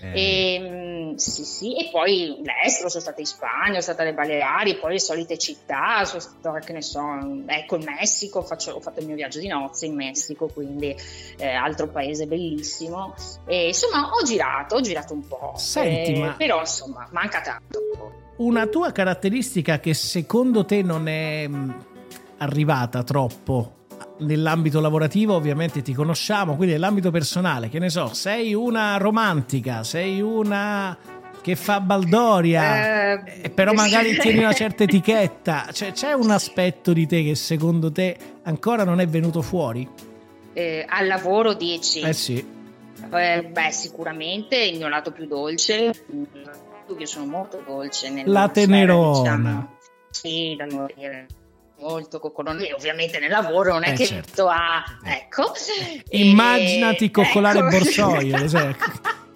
Eh. 0.00 0.54
E, 0.54 0.58
mm, 0.60 1.14
sì, 1.14 1.44
sì, 1.44 1.76
e 1.76 1.88
poi 1.90 2.40
l'estero, 2.42 2.88
sono 2.88 3.02
stata 3.02 3.20
in 3.20 3.26
Spagna, 3.26 3.80
sono 3.80 3.80
stata 3.80 4.02
alle 4.02 4.14
Baleari, 4.14 4.76
poi 4.76 4.92
le 4.92 5.00
solite 5.00 5.38
città, 5.38 6.04
sono 6.04 6.20
stata, 6.20 6.58
che 6.60 6.72
ne 6.72 6.82
so, 6.82 7.00
ecco 7.46 7.76
il 7.76 7.84
Messico, 7.84 8.42
faccio, 8.42 8.72
ho 8.72 8.80
fatto 8.80 9.00
il 9.00 9.06
mio 9.06 9.16
viaggio 9.16 9.38
di 9.38 9.48
nozze 9.48 9.86
in 9.86 9.94
Messico, 9.94 10.48
quindi 10.48 10.94
eh, 11.38 11.48
altro 11.48 11.88
paese 11.88 12.26
bellissimo. 12.26 13.14
E, 13.46 13.68
insomma, 13.68 14.10
ho 14.10 14.24
girato, 14.24 14.76
ho 14.76 14.80
girato 14.80 15.14
un 15.14 15.26
po', 15.26 15.54
Senti, 15.56 16.12
eh, 16.12 16.18
ma... 16.18 16.34
però 16.36 16.60
insomma, 16.60 17.08
manca 17.10 17.40
tanto. 17.40 17.78
Una 18.36 18.66
tua 18.66 18.92
caratteristica 18.92 19.80
che 19.80 19.94
secondo 19.94 20.64
te 20.64 20.82
non 20.82 21.08
è 21.08 21.46
mm, 21.48 21.70
arrivata 22.38 23.02
troppo 23.02 23.77
nell'ambito 24.18 24.80
lavorativo 24.80 25.34
ovviamente 25.34 25.82
ti 25.82 25.92
conosciamo, 25.92 26.56
quindi 26.56 26.74
nell'ambito 26.74 27.10
personale, 27.10 27.68
che 27.68 27.78
ne 27.78 27.90
so, 27.90 28.12
sei 28.14 28.54
una 28.54 28.96
romantica, 28.96 29.84
sei 29.84 30.20
una 30.20 30.96
che 31.40 31.56
fa 31.56 31.80
baldoria, 31.80 33.14
eh, 33.42 33.50
però 33.50 33.72
magari 33.72 34.16
tieni 34.18 34.38
una 34.38 34.52
certa 34.54 34.84
etichetta, 34.84 35.68
cioè, 35.72 35.92
c'è 35.92 36.12
un 36.12 36.30
aspetto 36.30 36.92
di 36.92 37.06
te 37.06 37.22
che 37.22 37.34
secondo 37.34 37.90
te 37.92 38.16
ancora 38.42 38.84
non 38.84 39.00
è 39.00 39.06
venuto 39.06 39.42
fuori? 39.42 39.88
Eh, 40.52 40.84
al 40.88 41.06
lavoro 41.06 41.54
dici? 41.54 42.00
Eh 42.00 42.12
sì. 42.12 42.56
Eh, 43.10 43.44
beh, 43.44 43.70
sicuramente 43.70 44.56
il 44.56 44.76
mio 44.76 44.88
lato 44.88 45.12
più 45.12 45.26
dolce, 45.26 45.92
io 46.98 47.06
sono 47.06 47.26
molto 47.26 47.62
dolce. 47.64 48.10
Nella 48.10 48.40
La 48.40 48.48
tenerona. 48.48 49.14
Sfera, 49.14 49.36
diciamo. 49.36 49.76
Sì, 50.10 50.56
da 50.58 50.66
morire 50.70 51.26
molto 51.78 52.18
coccolone, 52.18 52.72
ovviamente 52.72 53.18
nel 53.18 53.30
lavoro 53.30 53.72
non 53.72 53.84
è 53.84 53.90
eh 53.90 53.94
che 53.94 54.06
certo. 54.06 54.48
ha, 54.48 54.82
ecco. 55.04 55.52
Immaginati 56.10 57.06
e, 57.06 57.10
coccolare 57.10 57.58
ecco. 57.58 57.68
borsoie, 57.78 58.48
cioè, 58.48 58.74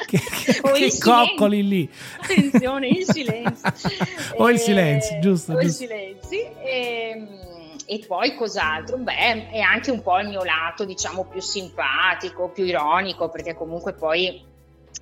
che, 0.06 0.18
che, 0.18 0.60
che 0.60 0.98
coccoli 0.98 1.66
lì. 1.66 1.90
Attenzione, 2.20 2.88
il 2.88 3.04
silenzio. 3.04 3.72
o 4.36 4.50
il 4.50 4.58
silenzio, 4.58 5.18
giusto. 5.20 5.52
O 5.52 5.60
giusto. 5.60 5.84
il 5.84 5.88
silenzio. 5.88 6.60
E, 6.62 7.26
e 7.86 8.04
poi 8.06 8.34
cos'altro? 8.34 8.96
Beh, 8.98 9.50
è 9.50 9.60
anche 9.60 9.90
un 9.90 10.02
po' 10.02 10.18
il 10.18 10.28
mio 10.28 10.42
lato, 10.42 10.84
diciamo, 10.84 11.24
più 11.24 11.40
simpatico, 11.40 12.48
più 12.50 12.64
ironico, 12.64 13.28
perché 13.28 13.54
comunque 13.54 13.94
poi 13.94 14.50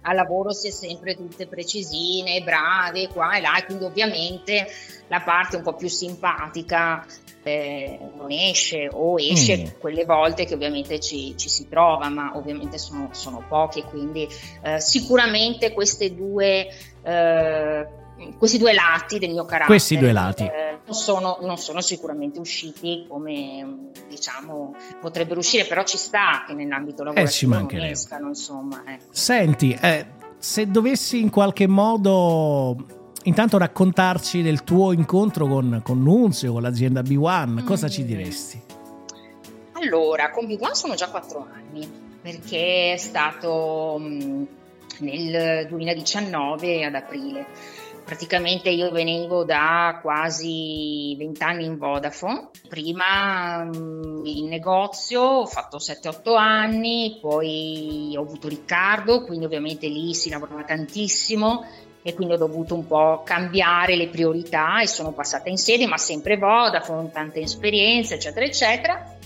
al 0.02 0.14
lavoro 0.14 0.52
si 0.52 0.68
è 0.68 0.70
sempre 0.70 1.14
tutte 1.14 1.46
precisine, 1.46 2.42
brave, 2.42 3.08
qua 3.08 3.36
e 3.36 3.40
là, 3.40 3.56
e 3.56 3.64
quindi 3.64 3.84
ovviamente 3.84 4.66
la 5.08 5.20
parte 5.20 5.56
un 5.56 5.62
po' 5.62 5.74
più 5.74 5.88
simpatica 5.88 7.04
eh, 7.42 7.98
non 8.16 8.30
esce 8.30 8.88
o 8.90 9.18
esce 9.18 9.56
mm. 9.56 9.80
quelle 9.80 10.04
volte 10.04 10.44
che 10.44 10.54
ovviamente 10.54 11.00
ci, 11.00 11.34
ci 11.36 11.48
si 11.48 11.68
trova, 11.68 12.08
ma 12.08 12.32
ovviamente 12.36 12.78
sono, 12.78 13.08
sono 13.12 13.44
poche, 13.48 13.82
quindi 13.84 14.28
eh, 14.62 14.80
sicuramente 14.80 15.72
queste 15.72 16.14
due 16.14 16.68
eh, 17.02 17.86
questi 18.38 18.58
due 18.58 18.74
lati 18.74 19.18
del 19.18 19.30
mio 19.30 19.44
carattere. 19.44 19.66
Questi 19.66 19.96
due 19.96 20.12
lati. 20.12 20.44
Eh, 20.90 20.92
non, 20.92 20.94
sono, 20.94 21.38
non, 21.40 21.56
sono, 21.58 21.80
sicuramente 21.80 22.38
usciti 22.38 23.06
come 23.08 23.90
diciamo 24.08 24.74
potrebbero 25.00 25.40
uscire, 25.40 25.64
però 25.64 25.84
ci 25.84 25.96
sta 25.96 26.44
che 26.46 26.54
nell'ambito 26.54 27.02
lavorativo 27.04 27.54
eh, 27.54 27.58
non 27.58 27.84
escano, 27.84 28.28
insomma. 28.28 28.82
Eh. 28.86 28.98
Senti, 29.10 29.76
eh, 29.80 30.06
se 30.38 30.66
dovessi 30.66 31.20
in 31.20 31.30
qualche 31.30 31.66
modo 31.66 32.76
intanto 33.24 33.58
raccontarci 33.58 34.42
del 34.42 34.64
tuo 34.64 34.92
incontro 34.92 35.46
con, 35.46 35.80
con 35.84 36.02
Nunzio, 36.02 36.52
con 36.52 36.62
l'azienda 36.62 37.02
B1, 37.02 37.62
mm. 37.62 37.66
cosa 37.66 37.88
ci 37.88 38.04
diresti? 38.04 38.60
Allora, 39.72 40.30
con 40.30 40.46
B1 40.46 40.72
sono 40.72 40.94
già 40.94 41.08
quattro 41.08 41.46
anni, 41.52 41.88
perché 42.20 42.94
è 42.94 42.96
stato 42.96 43.96
mh, 43.98 44.04
mm, 44.04 44.44
nel 44.98 45.66
2019 45.68 46.84
ad 46.84 46.94
aprile 46.94 47.46
praticamente 48.10 48.70
io 48.70 48.90
venivo 48.90 49.44
da 49.44 50.00
quasi 50.02 51.14
vent'anni 51.16 51.64
in 51.64 51.78
Vodafone, 51.78 52.48
prima 52.68 53.62
mm, 53.62 54.26
in 54.26 54.48
negozio 54.48 55.20
ho 55.22 55.46
fatto 55.46 55.76
7-8 55.76 56.36
anni, 56.36 57.18
poi 57.20 58.12
ho 58.16 58.22
avuto 58.22 58.48
Riccardo, 58.48 59.22
quindi 59.22 59.44
ovviamente 59.44 59.86
lì 59.86 60.12
si 60.12 60.28
lavorava 60.28 60.64
tantissimo 60.64 61.64
e 62.02 62.12
quindi 62.14 62.34
ho 62.34 62.36
dovuto 62.36 62.74
un 62.74 62.84
po' 62.84 63.22
cambiare 63.24 63.94
le 63.94 64.08
priorità 64.08 64.80
e 64.80 64.88
sono 64.88 65.12
passata 65.12 65.48
in 65.48 65.56
sede, 65.56 65.86
ma 65.86 65.96
sempre 65.96 66.36
Vodafone, 66.36 67.12
tanta 67.12 67.38
esperienza, 67.38 68.14
eccetera, 68.14 68.44
eccetera. 68.44 69.16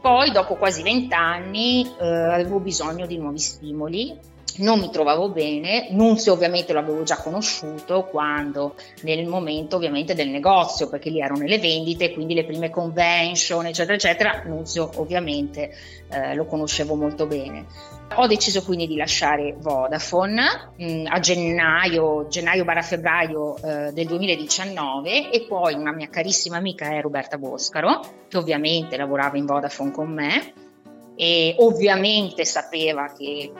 Poi 0.00 0.32
dopo 0.32 0.56
quasi 0.56 0.82
vent'anni 0.82 1.88
eh, 2.00 2.04
avevo 2.04 2.58
bisogno 2.58 3.06
di 3.06 3.16
nuovi 3.16 3.38
stimoli 3.38 4.32
non 4.58 4.78
mi 4.78 4.90
trovavo 4.90 5.30
bene, 5.30 5.88
Nunzio 5.90 6.32
ovviamente 6.32 6.72
l'avevo 6.72 7.02
già 7.02 7.16
conosciuto 7.16 8.04
quando 8.04 8.74
nel 9.02 9.26
momento 9.26 9.76
ovviamente 9.76 10.14
del 10.14 10.28
negozio, 10.28 10.88
perché 10.88 11.10
lì 11.10 11.20
erano 11.20 11.44
le 11.44 11.58
vendite, 11.58 12.12
quindi 12.12 12.34
le 12.34 12.44
prime 12.44 12.70
convention, 12.70 13.66
eccetera, 13.66 13.94
eccetera, 13.94 14.42
Nunzio 14.46 14.90
ovviamente 14.96 15.74
eh, 16.08 16.34
lo 16.34 16.44
conoscevo 16.46 16.94
molto 16.94 17.26
bene. 17.26 17.66
Ho 18.16 18.26
deciso 18.26 18.62
quindi 18.62 18.86
di 18.86 18.96
lasciare 18.96 19.56
Vodafone 19.58 20.72
mh, 20.76 20.84
mm, 20.84 21.06
a 21.08 21.18
gennaio, 21.18 22.26
gennaio-febbraio 22.28 23.56
eh, 23.56 23.92
del 23.92 24.06
2019 24.06 25.30
e 25.30 25.46
poi 25.48 25.74
una 25.74 25.92
mia 25.92 26.08
carissima 26.08 26.56
amica 26.56 26.90
è 26.90 27.00
Roberta 27.00 27.38
Boscaro, 27.38 28.00
che 28.28 28.36
ovviamente 28.36 28.96
lavorava 28.96 29.36
in 29.36 29.46
Vodafone 29.46 29.90
con 29.90 30.12
me 30.12 30.52
e 31.16 31.54
ovviamente 31.58 32.44
sapeva 32.44 33.12
che 33.16 33.52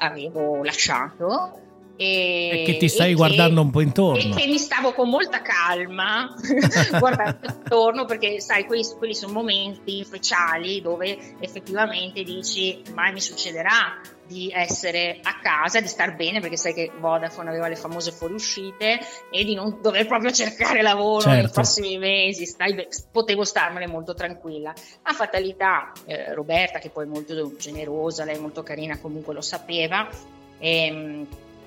avevo 0.00 0.62
lasciato. 0.62 1.58
E, 1.96 2.62
e 2.62 2.62
che 2.64 2.78
ti 2.78 2.88
stai 2.88 3.14
guardando 3.14 3.60
che, 3.60 3.66
un 3.66 3.70
po' 3.70 3.80
intorno. 3.80 4.18
E 4.18 4.28
che 4.30 4.46
mi 4.46 4.58
stavo 4.58 4.92
con 4.92 5.10
molta 5.10 5.42
calma 5.42 6.34
guardando 6.98 7.46
intorno 7.46 8.06
perché 8.06 8.40
sai, 8.40 8.64
quelli, 8.64 8.84
quelli, 8.96 9.14
sono 9.14 9.32
momenti 9.32 10.02
speciali 10.02 10.80
dove 10.80 11.36
effettivamente 11.40 12.22
dici 12.22 12.80
mai 12.94 13.12
mi 13.12 13.20
succederà 13.20 14.00
di 14.30 14.48
essere 14.54 15.18
a 15.24 15.40
casa, 15.40 15.80
di 15.80 15.88
star 15.88 16.14
bene 16.14 16.38
perché 16.38 16.56
sai 16.56 16.72
che 16.72 16.92
Vodafone 17.00 17.48
aveva 17.48 17.66
le 17.66 17.74
famose 17.74 18.12
fuoriuscite 18.12 19.00
e 19.28 19.44
di 19.44 19.54
non 19.54 19.80
dover 19.82 20.06
proprio 20.06 20.30
cercare 20.30 20.82
lavoro 20.82 21.22
certo. 21.22 21.40
nei 21.40 21.50
prossimi 21.50 21.98
mesi, 21.98 22.46
stai, 22.46 22.86
potevo 23.10 23.42
starmene 23.42 23.88
molto 23.88 24.14
tranquilla. 24.14 24.72
A 25.02 25.12
fatalità 25.12 25.90
eh, 26.06 26.32
Roberta 26.32 26.78
che 26.78 26.90
poi 26.90 27.06
è 27.06 27.08
molto 27.08 27.56
generosa, 27.56 28.24
lei 28.24 28.36
è 28.36 28.38
molto 28.38 28.62
carina, 28.62 29.00
comunque 29.00 29.34
lo 29.34 29.40
sapeva. 29.40 30.08
E, 30.58 30.86
ehm, 30.86 31.26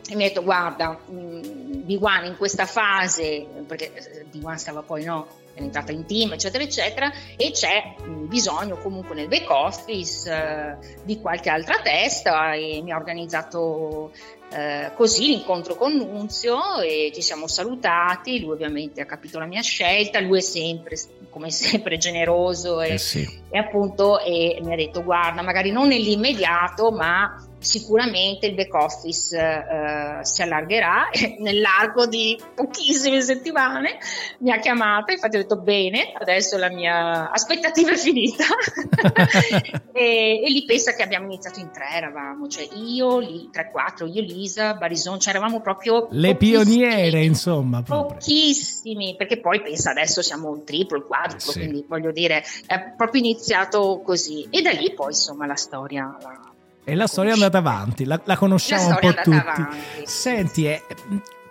e 0.09 0.15
mi 0.15 0.25
ha 0.25 0.27
detto 0.27 0.43
guarda 0.43 0.99
mm, 1.11 1.72
B1 1.85 2.25
in 2.25 2.37
questa 2.37 2.65
fase 2.65 3.45
perché 3.67 3.93
eh, 3.93 4.25
B1 4.31 4.55
stava 4.55 4.81
poi 4.81 5.03
no 5.03 5.41
è 5.53 5.61
entrata 5.61 5.91
in 5.91 6.05
team, 6.05 6.33
eccetera, 6.33 6.63
eccetera, 6.63 7.11
e 7.37 7.51
c'è 7.51 7.95
bisogno 8.03 8.77
comunque 8.77 9.13
nel 9.15 9.27
back 9.27 9.49
office 9.51 10.31
eh, 10.31 10.75
di 11.03 11.21
qualche 11.21 11.49
altra 11.49 11.79
testa 11.79 12.53
e 12.53 12.81
mi 12.81 12.91
ha 12.91 12.97
organizzato 12.97 14.11
eh, 14.51 14.91
così 14.95 15.27
l'incontro 15.27 15.75
con 15.75 15.93
Nunzio 15.93 16.79
e 16.81 17.11
ci 17.13 17.21
siamo 17.21 17.47
salutati, 17.47 18.39
lui 18.41 18.53
ovviamente 18.53 19.01
ha 19.01 19.05
capito 19.05 19.37
la 19.37 19.45
mia 19.45 19.61
scelta, 19.61 20.19
lui 20.19 20.39
è 20.39 20.41
sempre, 20.41 20.97
come 21.29 21.51
sempre, 21.51 21.97
generoso 21.97 22.81
e, 22.81 22.93
eh 22.93 22.97
sì. 22.97 23.41
e 23.49 23.57
appunto 23.57 24.19
e 24.19 24.59
mi 24.61 24.73
ha 24.73 24.75
detto 24.75 25.03
guarda, 25.03 25.43
magari 25.43 25.71
non 25.71 25.87
nell'immediato, 25.87 26.91
ma 26.91 27.35
sicuramente 27.63 28.45
il 28.45 28.55
back 28.55 28.73
office 28.73 29.37
eh, 29.37 30.25
si 30.25 30.41
allargherà 30.41 31.09
nell'arco 31.39 32.05
di 32.05 32.39
pochissime 32.53 33.21
settimane 33.21 33.97
mi 34.39 34.51
ha 34.51 34.59
chiamata 34.59 35.13
infatti 35.13 35.37
ho 35.37 35.39
detto 35.39 35.57
bene 35.57 36.11
adesso 36.19 36.57
la 36.57 36.69
mia 36.69 37.31
aspettativa 37.31 37.91
è 37.91 37.97
finita 37.97 38.43
e, 39.93 40.41
e, 40.43 40.49
lì 40.49 40.65
pensa 40.65 40.93
che 40.93 41.03
abbiamo 41.03 41.25
iniziato 41.25 41.59
in 41.59 41.71
tre 41.71 41.87
eravamo 41.93 42.47
cioè 42.47 42.67
io, 42.73 43.19
lì, 43.19 43.49
3-4 43.51 44.11
io, 44.11 44.21
Lisa, 44.21 44.73
Barison 44.73 45.19
cioè 45.19 45.33
eravamo 45.33 45.61
proprio 45.61 46.07
le 46.11 46.35
pioniere 46.35 47.23
insomma 47.23 47.81
proprio. 47.81 48.17
pochissimi 48.17 49.15
perché 49.17 49.39
poi 49.39 49.61
pensa 49.61 49.91
adesso 49.91 50.21
siamo 50.21 50.53
il 50.53 50.63
triplo, 50.63 50.97
il 50.97 51.05
quadruplo 51.05 51.51
sì. 51.51 51.59
quindi 51.59 51.85
voglio 51.87 52.11
dire 52.11 52.43
è 52.65 52.79
proprio 52.95 53.21
iniziato 53.21 54.01
così 54.03 54.47
e 54.49 54.61
da 54.61 54.71
lì 54.71 54.93
poi 54.93 55.11
insomma 55.11 55.45
la 55.45 55.55
storia 55.55 56.17
la, 56.21 56.52
e 56.83 56.95
la 56.95 57.07
storia 57.07 57.31
è 57.31 57.33
andata 57.33 57.57
avanti, 57.57 58.05
la, 58.05 58.19
la 58.23 58.37
conosciamo 58.37 58.89
la 58.89 58.93
un 58.95 58.99
po' 58.99 59.21
tutti. 59.21 59.37
Avanti. 59.37 59.77
Senti, 60.05 60.65
eh, 60.65 60.83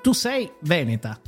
tu 0.03 0.12
sei 0.12 0.51
veneta. 0.61 1.19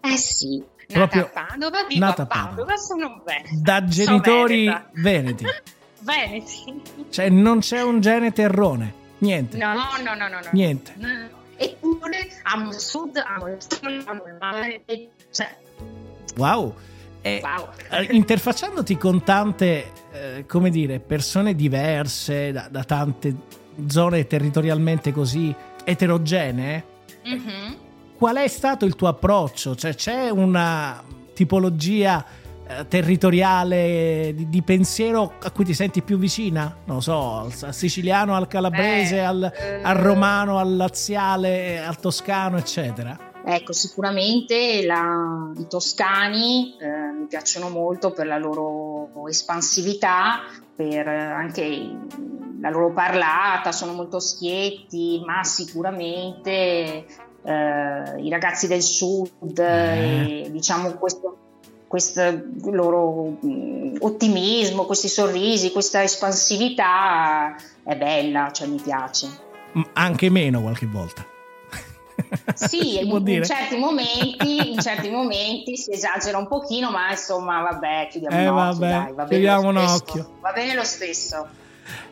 Eh 0.00 0.16
sì, 0.16 0.64
Proprio 0.88 1.30
nata 1.32 1.40
a 1.40 1.46
Padova, 1.46 1.84
vivo 1.84 2.04
nata 2.04 2.22
a 2.22 2.26
Padova, 2.26 2.48
Padova 2.48 2.76
sono 2.76 3.22
veneta. 3.24 3.50
Da 3.60 3.84
genitori 3.84 4.64
veneta. 4.64 4.90
veneti. 4.94 5.44
veneti. 6.00 6.82
Cioè 7.10 7.28
non 7.28 7.58
c'è 7.58 7.82
un 7.82 8.00
gene 8.00 8.32
terrone, 8.32 8.94
niente. 9.18 9.58
No, 9.58 9.74
no, 9.74 9.84
no, 10.02 10.14
no. 10.14 10.28
no 10.28 10.40
niente. 10.52 10.94
No, 10.96 11.08
no. 11.08 11.28
Eppure 11.56 12.30
amo 12.44 12.70
il 12.70 12.78
sud, 12.78 13.16
amo 13.16 13.48
il 13.48 13.58
sud, 13.60 14.04
amo 14.06 14.22
il 14.26 14.36
mare. 14.40 14.82
Cioè. 15.30 15.56
Wow. 16.36 16.74
E 17.28 17.40
wow. 17.42 17.68
Eh, 17.90 18.14
interfacciandoti 18.14 18.96
con 18.96 19.22
tante, 19.22 19.92
eh, 20.12 20.44
come 20.46 20.70
dire, 20.70 21.00
persone 21.00 21.54
diverse, 21.54 22.52
da, 22.52 22.68
da, 22.70 22.84
tante 22.84 23.34
zone 23.86 24.26
territorialmente 24.26 25.12
così 25.12 25.54
eterogenee, 25.84 26.84
mm-hmm. 27.28 27.72
qual 28.16 28.36
è 28.36 28.48
stato 28.48 28.84
il 28.84 28.94
tuo 28.94 29.08
approccio? 29.08 29.74
Cioè 29.74 29.94
c'è 29.94 30.30
una 30.30 31.02
tipologia 31.34 32.24
eh, 32.66 32.86
territoriale 32.88 34.32
di, 34.34 34.48
di, 34.48 34.62
pensiero 34.62 35.34
a 35.40 35.50
cui 35.50 35.64
ti 35.64 35.74
senti 35.74 36.02
più 36.02 36.18
vicina? 36.18 36.76
Non 36.84 37.02
so, 37.02 37.38
al 37.40 37.74
siciliano, 37.74 38.34
al 38.34 38.46
calabrese, 38.46 39.16
eh, 39.16 39.20
al, 39.20 39.52
al 39.82 39.96
romano, 39.96 40.58
al 40.58 40.76
laziale, 40.76 41.82
al 41.82 41.98
toscano, 41.98 42.56
eccetera? 42.58 43.27
Ecco, 43.50 43.72
sicuramente 43.72 44.84
la, 44.84 45.50
i 45.56 45.66
toscani 45.68 46.76
eh, 46.78 47.12
mi 47.12 47.24
piacciono 47.24 47.70
molto 47.70 48.12
per 48.12 48.26
la 48.26 48.36
loro 48.36 49.26
espansività, 49.26 50.40
per 50.76 51.08
anche 51.08 51.96
la 52.60 52.68
loro 52.68 52.92
parlata, 52.92 53.72
sono 53.72 53.94
molto 53.94 54.20
schietti, 54.20 55.22
ma 55.24 55.42
sicuramente 55.44 57.06
eh, 57.42 58.20
i 58.20 58.28
ragazzi 58.28 58.66
del 58.66 58.82
sud, 58.82 59.58
eh. 59.58 60.42
e, 60.42 60.50
diciamo 60.50 60.90
questo, 60.96 61.38
questo 61.86 62.20
loro 62.64 63.38
mm, 63.46 63.96
ottimismo, 64.00 64.84
questi 64.84 65.08
sorrisi, 65.08 65.72
questa 65.72 66.02
espansività 66.02 67.56
è 67.82 67.96
bella, 67.96 68.50
cioè 68.52 68.66
mi 68.68 68.78
piace. 68.78 69.26
Anche 69.94 70.28
meno 70.28 70.60
qualche 70.60 70.84
volta. 70.84 71.36
Sì, 72.54 73.00
in, 73.04 73.26
in, 73.26 73.44
certi 73.44 73.76
momenti, 73.76 74.72
in 74.72 74.80
certi 74.80 75.10
momenti 75.10 75.76
si 75.76 75.92
esagera 75.92 76.38
un 76.38 76.48
pochino, 76.48 76.90
ma 76.90 77.10
insomma, 77.10 77.62
vabbè, 77.62 78.08
chiudiamo 78.10 78.36
eh, 78.36 78.48
un 78.48 78.58
occhio, 78.58 78.78
vabbè, 78.78 78.90
dai, 78.90 79.12
va 79.12 79.24
bene 79.24 79.28
chiudiamo 79.28 79.68
un 79.68 79.76
occhio. 79.76 80.38
Va 80.40 80.52
bene 80.52 80.74
lo 80.74 80.84
stesso. 80.84 81.48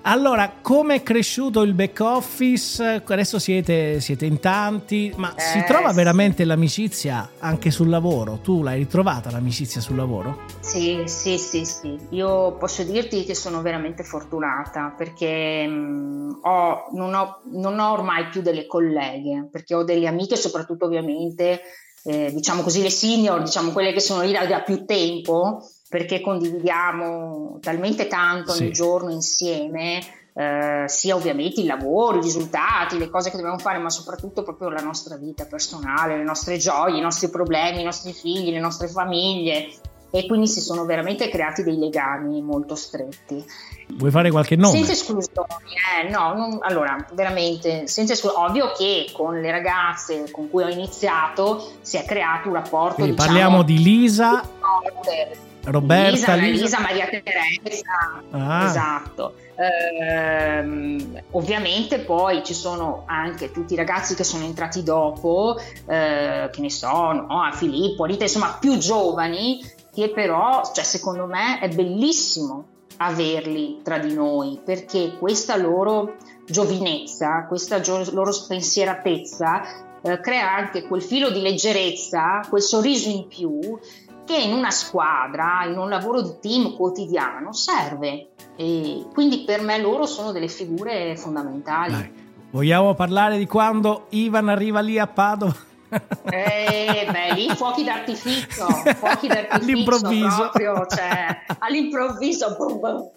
Allora, 0.02 0.52
come 0.62 0.96
è 0.96 1.02
cresciuto 1.02 1.62
il 1.62 1.74
back 1.74 2.00
office? 2.00 3.02
Adesso 3.04 3.38
siete, 3.38 4.00
siete 4.00 4.24
in 4.24 4.38
tanti, 4.38 5.12
ma 5.16 5.34
eh, 5.34 5.40
si 5.40 5.64
trova 5.66 5.92
veramente 5.92 6.44
l'amicizia 6.44 7.30
anche 7.38 7.70
sul 7.70 7.88
lavoro? 7.88 8.38
Tu 8.42 8.62
l'hai 8.62 8.78
ritrovata 8.78 9.30
l'amicizia 9.30 9.80
sul 9.80 9.96
lavoro? 9.96 10.44
Sì, 10.60 11.02
sì, 11.06 11.38
sì, 11.38 11.64
sì. 11.64 11.98
Io 12.10 12.52
posso 12.52 12.84
dirti 12.84 13.24
che 13.24 13.34
sono 13.34 13.62
veramente 13.62 14.04
fortunata 14.04 14.94
perché 14.96 15.66
mh, 15.66 15.72
mm, 15.72 16.30
ho, 16.42 16.88
non, 16.92 17.14
ho, 17.14 17.40
non 17.52 17.78
ho 17.78 17.92
ormai 17.92 18.28
più 18.28 18.42
delle 18.42 18.66
colleghe, 18.66 19.48
perché 19.50 19.74
ho 19.74 19.82
delle 19.82 20.06
amiche, 20.06 20.36
soprattutto 20.36 20.84
ovviamente, 20.84 21.62
eh, 22.04 22.30
diciamo 22.32 22.62
così, 22.62 22.80
le 22.80 22.90
senior, 22.90 23.42
diciamo 23.42 23.72
quelle 23.72 23.92
che 23.92 24.00
sono 24.00 24.22
lì 24.22 24.30
da, 24.30 24.46
da 24.46 24.60
più 24.60 24.84
tempo 24.84 25.62
perché 25.88 26.20
condividiamo 26.20 27.58
talmente 27.60 28.06
tanto 28.08 28.52
sì. 28.52 28.62
ogni 28.62 28.72
giorno 28.72 29.10
insieme, 29.10 30.00
eh, 30.34 30.84
sia 30.86 31.14
ovviamente 31.14 31.60
il 31.60 31.66
lavoro, 31.66 32.18
i 32.18 32.22
risultati, 32.22 32.98
le 32.98 33.08
cose 33.08 33.30
che 33.30 33.36
dobbiamo 33.36 33.58
fare, 33.58 33.78
ma 33.78 33.88
soprattutto 33.88 34.42
proprio 34.42 34.68
la 34.68 34.82
nostra 34.82 35.16
vita 35.16 35.46
personale, 35.46 36.16
le 36.16 36.24
nostre 36.24 36.58
gioie, 36.58 36.98
i 36.98 37.00
nostri 37.00 37.30
problemi, 37.30 37.80
i 37.80 37.84
nostri 37.84 38.12
figli, 38.12 38.50
le 38.50 38.60
nostre 38.60 38.88
famiglie. 38.88 39.68
E 40.10 40.26
quindi 40.26 40.46
si 40.46 40.60
sono 40.60 40.84
veramente 40.84 41.28
creati 41.28 41.62
dei 41.62 41.76
legami 41.76 42.40
molto 42.40 42.74
stretti. 42.74 43.44
Vuoi 43.96 44.10
fare 44.10 44.30
qualche 44.30 44.56
nome? 44.56 44.76
Senza 44.76 44.92
esclusioni, 44.92 45.48
eh, 46.00 46.08
no, 46.08 46.32
non, 46.32 46.58
allora 46.62 46.96
veramente 47.12 47.86
senza 47.86 48.12
esclusioni. 48.12 48.48
Ovvio 48.48 48.72
che 48.72 49.10
con 49.12 49.40
le 49.40 49.50
ragazze 49.50 50.30
con 50.30 50.48
cui 50.48 50.62
ho 50.62 50.68
iniziato 50.68 51.72
si 51.80 51.96
è 51.96 52.04
creato 52.04 52.48
un 52.48 52.54
rapporto. 52.54 52.94
Quindi 52.94 53.14
diciamo, 53.14 53.32
parliamo 53.32 53.62
di 53.62 53.82
Lisa. 53.82 54.48
Roberta, 55.66 56.34
Lisa, 56.34 56.34
Lisa. 56.34 56.62
Lisa 56.64 56.80
Maria 56.80 57.06
Teresa, 57.08 58.22
ah. 58.30 58.64
esatto. 58.64 59.34
Eh, 59.56 61.22
ovviamente 61.30 62.00
poi 62.00 62.44
ci 62.44 62.54
sono 62.54 63.04
anche 63.06 63.50
tutti 63.50 63.72
i 63.72 63.76
ragazzi 63.76 64.14
che 64.14 64.24
sono 64.24 64.44
entrati 64.44 64.82
dopo, 64.82 65.56
eh, 65.86 66.48
che 66.52 66.60
ne 66.60 66.70
so, 66.70 67.12
no? 67.12 67.42
a 67.42 67.52
Filippo, 67.52 68.04
Rita, 68.04 68.24
insomma 68.24 68.56
più 68.60 68.76
giovani, 68.76 69.60
che 69.94 70.10
però, 70.10 70.62
cioè, 70.74 70.84
secondo 70.84 71.26
me 71.26 71.58
è 71.60 71.68
bellissimo 71.68 72.74
averli 72.98 73.80
tra 73.82 73.98
di 73.98 74.14
noi 74.14 74.60
perché 74.64 75.16
questa 75.18 75.56
loro 75.56 76.16
giovinezza, 76.46 77.44
questa 77.46 77.80
gio- 77.80 78.10
loro 78.12 78.32
spensieratezza 78.32 79.62
eh, 80.02 80.20
crea 80.20 80.54
anche 80.54 80.86
quel 80.86 81.02
filo 81.02 81.30
di 81.30 81.40
leggerezza, 81.40 82.40
quel 82.48 82.62
sorriso 82.62 83.08
in 83.08 83.26
più 83.26 83.78
che 84.26 84.36
in 84.36 84.52
una 84.52 84.70
squadra, 84.70 85.64
in 85.64 85.78
un 85.78 85.88
lavoro 85.88 86.20
di 86.20 86.34
team 86.40 86.74
quotidiano 86.74 87.52
serve. 87.52 88.28
E 88.56 89.06
quindi 89.14 89.44
per 89.44 89.62
me 89.62 89.80
loro 89.80 90.04
sono 90.04 90.32
delle 90.32 90.48
figure 90.48 91.16
fondamentali. 91.16 91.92
Dai. 91.92 92.24
Vogliamo 92.50 92.94
parlare 92.94 93.38
di 93.38 93.46
quando 93.46 94.06
Ivan 94.10 94.48
arriva 94.48 94.80
lì 94.80 94.98
a 94.98 95.06
Padova? 95.06 95.54
Eh, 96.30 97.08
beh, 97.10 97.34
lì 97.34 97.48
fuochi 97.54 97.84
d'artificio, 97.84 98.66
fuochi 98.96 99.28
d'artificio 99.28 99.54
all'improvviso. 99.72 100.36
proprio, 100.36 100.86
cioè, 100.88 101.42
all'improvviso, 101.58 102.56
boom, 102.58 102.80
boom, 102.80 103.08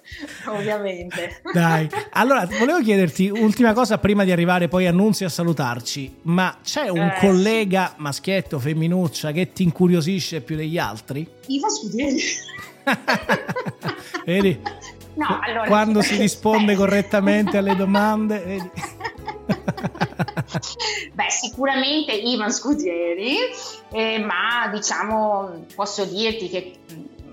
ovviamente. 0.48 1.42
Dai, 1.54 1.90
allora 2.12 2.46
volevo 2.46 2.82
chiederti 2.82 3.30
ultima 3.30 3.74
cosa 3.74 3.98
prima 3.98 4.24
di 4.24 4.32
arrivare 4.32 4.68
poi 4.68 4.88
a 4.88 4.92
Nunzio 4.92 5.26
a 5.26 5.30
salutarci, 5.30 6.18
ma 6.24 6.58
c'è 6.64 6.90
un 6.90 7.00
eh, 7.00 7.18
collega 7.20 7.94
maschietto, 7.98 8.60
femminuccia 8.60 9.32
che 9.32 9.52
ti 9.54 9.64
incuriosisce 9.64 10.42
più 10.42 10.56
degli 10.56 10.78
altri? 10.78 11.28
Iva 11.48 11.68
Scudieri. 11.70 12.22
vedi? 14.26 14.60
No, 15.16 15.40
allora, 15.42 15.68
Quando 15.68 16.02
si 16.02 16.16
risponde 16.18 16.76
correttamente 16.76 17.58
alle 17.58 17.76
domande, 17.76 18.40
vedi? 18.40 18.72
Beh, 21.14 21.30
sicuramente 21.30 22.12
Ivan 22.12 22.52
Scudieri, 22.52 23.38
eh, 23.92 24.20
ma 24.20 24.70
diciamo 24.72 25.66
posso 25.76 26.06
dirti 26.06 26.50
che 26.50 26.74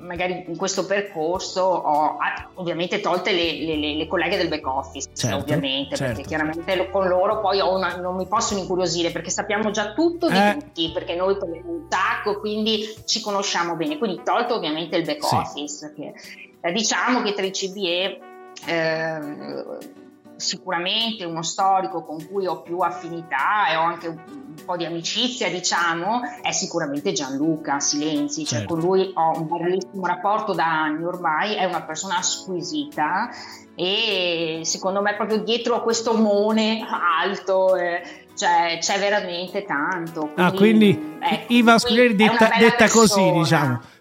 magari 0.06 0.44
in 0.46 0.56
questo 0.56 0.86
percorso 0.86 1.62
ho 1.62 2.16
ovviamente 2.54 3.00
tolte 3.00 3.32
le, 3.32 3.76
le, 3.76 3.94
le 3.96 4.06
colleghe 4.06 4.36
del 4.36 4.48
back 4.48 4.66
office, 4.66 5.08
certo, 5.12 5.36
ovviamente, 5.36 5.96
certo. 5.96 6.14
perché 6.14 6.28
chiaramente 6.28 6.90
con 6.90 7.08
loro 7.08 7.40
poi 7.40 7.60
una, 7.60 7.96
non 7.96 8.16
mi 8.16 8.26
possono 8.26 8.60
incuriosire 8.60 9.10
perché 9.10 9.30
sappiamo 9.30 9.70
già 9.70 9.92
tutto 9.92 10.28
di 10.28 10.36
eh. 10.36 10.56
tutti, 10.58 10.90
perché 10.92 11.14
noi 11.14 11.36
parliamo 11.36 11.70
un 11.70 11.86
sacco, 11.90 12.38
quindi 12.38 12.94
ci 13.04 13.20
conosciamo 13.20 13.74
bene. 13.74 13.98
Quindi 13.98 14.22
tolto 14.24 14.54
ovviamente 14.54 14.96
il 14.96 15.04
back 15.04 15.24
sì. 15.24 15.34
office, 15.34 15.92
che, 15.94 16.14
eh, 16.60 16.72
diciamo 16.72 17.22
che 17.22 17.34
tra 17.34 17.44
i 17.44 17.50
CBE 17.50 18.18
eh, 18.66 20.04
sicuramente 20.36 21.24
uno 21.24 21.42
storico 21.42 22.02
con 22.04 22.26
cui 22.28 22.46
ho 22.46 22.62
più 22.62 22.78
affinità 22.78 23.68
e 23.70 23.76
ho 23.76 23.82
anche 23.82 24.08
un, 24.08 24.54
po' 24.64 24.76
di 24.76 24.84
amicizia, 24.84 25.50
diciamo, 25.50 26.20
è 26.42 26.50
sicuramente 26.50 27.12
Gianluca 27.12 27.78
Silenzi, 27.78 28.44
cioè 28.44 28.60
certo. 28.60 28.74
con 28.74 28.82
lui 28.82 29.10
ho 29.14 29.38
un 29.38 29.46
bellissimo 29.46 30.06
rapporto 30.06 30.54
da 30.54 30.64
anni 30.64 31.04
ormai, 31.04 31.54
è 31.54 31.64
una 31.64 31.82
persona 31.82 32.22
squisita 32.22 33.28
e 33.74 34.60
secondo 34.64 35.02
me 35.02 35.14
proprio 35.14 35.38
dietro 35.38 35.76
a 35.76 35.82
questo 35.82 36.12
omone 36.12 36.86
alto 36.88 37.76
eh, 37.76 38.02
cioè, 38.34 38.78
c'è 38.80 38.98
veramente 38.98 39.64
tanto. 39.64 40.20
Quindi, 40.20 40.42
ah, 40.42 40.52
quindi 40.52 41.16
ecco, 41.20 41.52
Ivan 41.52 41.78
Scudieri 41.78 42.14
detta, 42.14 42.50
detta 42.58 42.88
così, 42.88 43.30
diciamo 43.32 43.94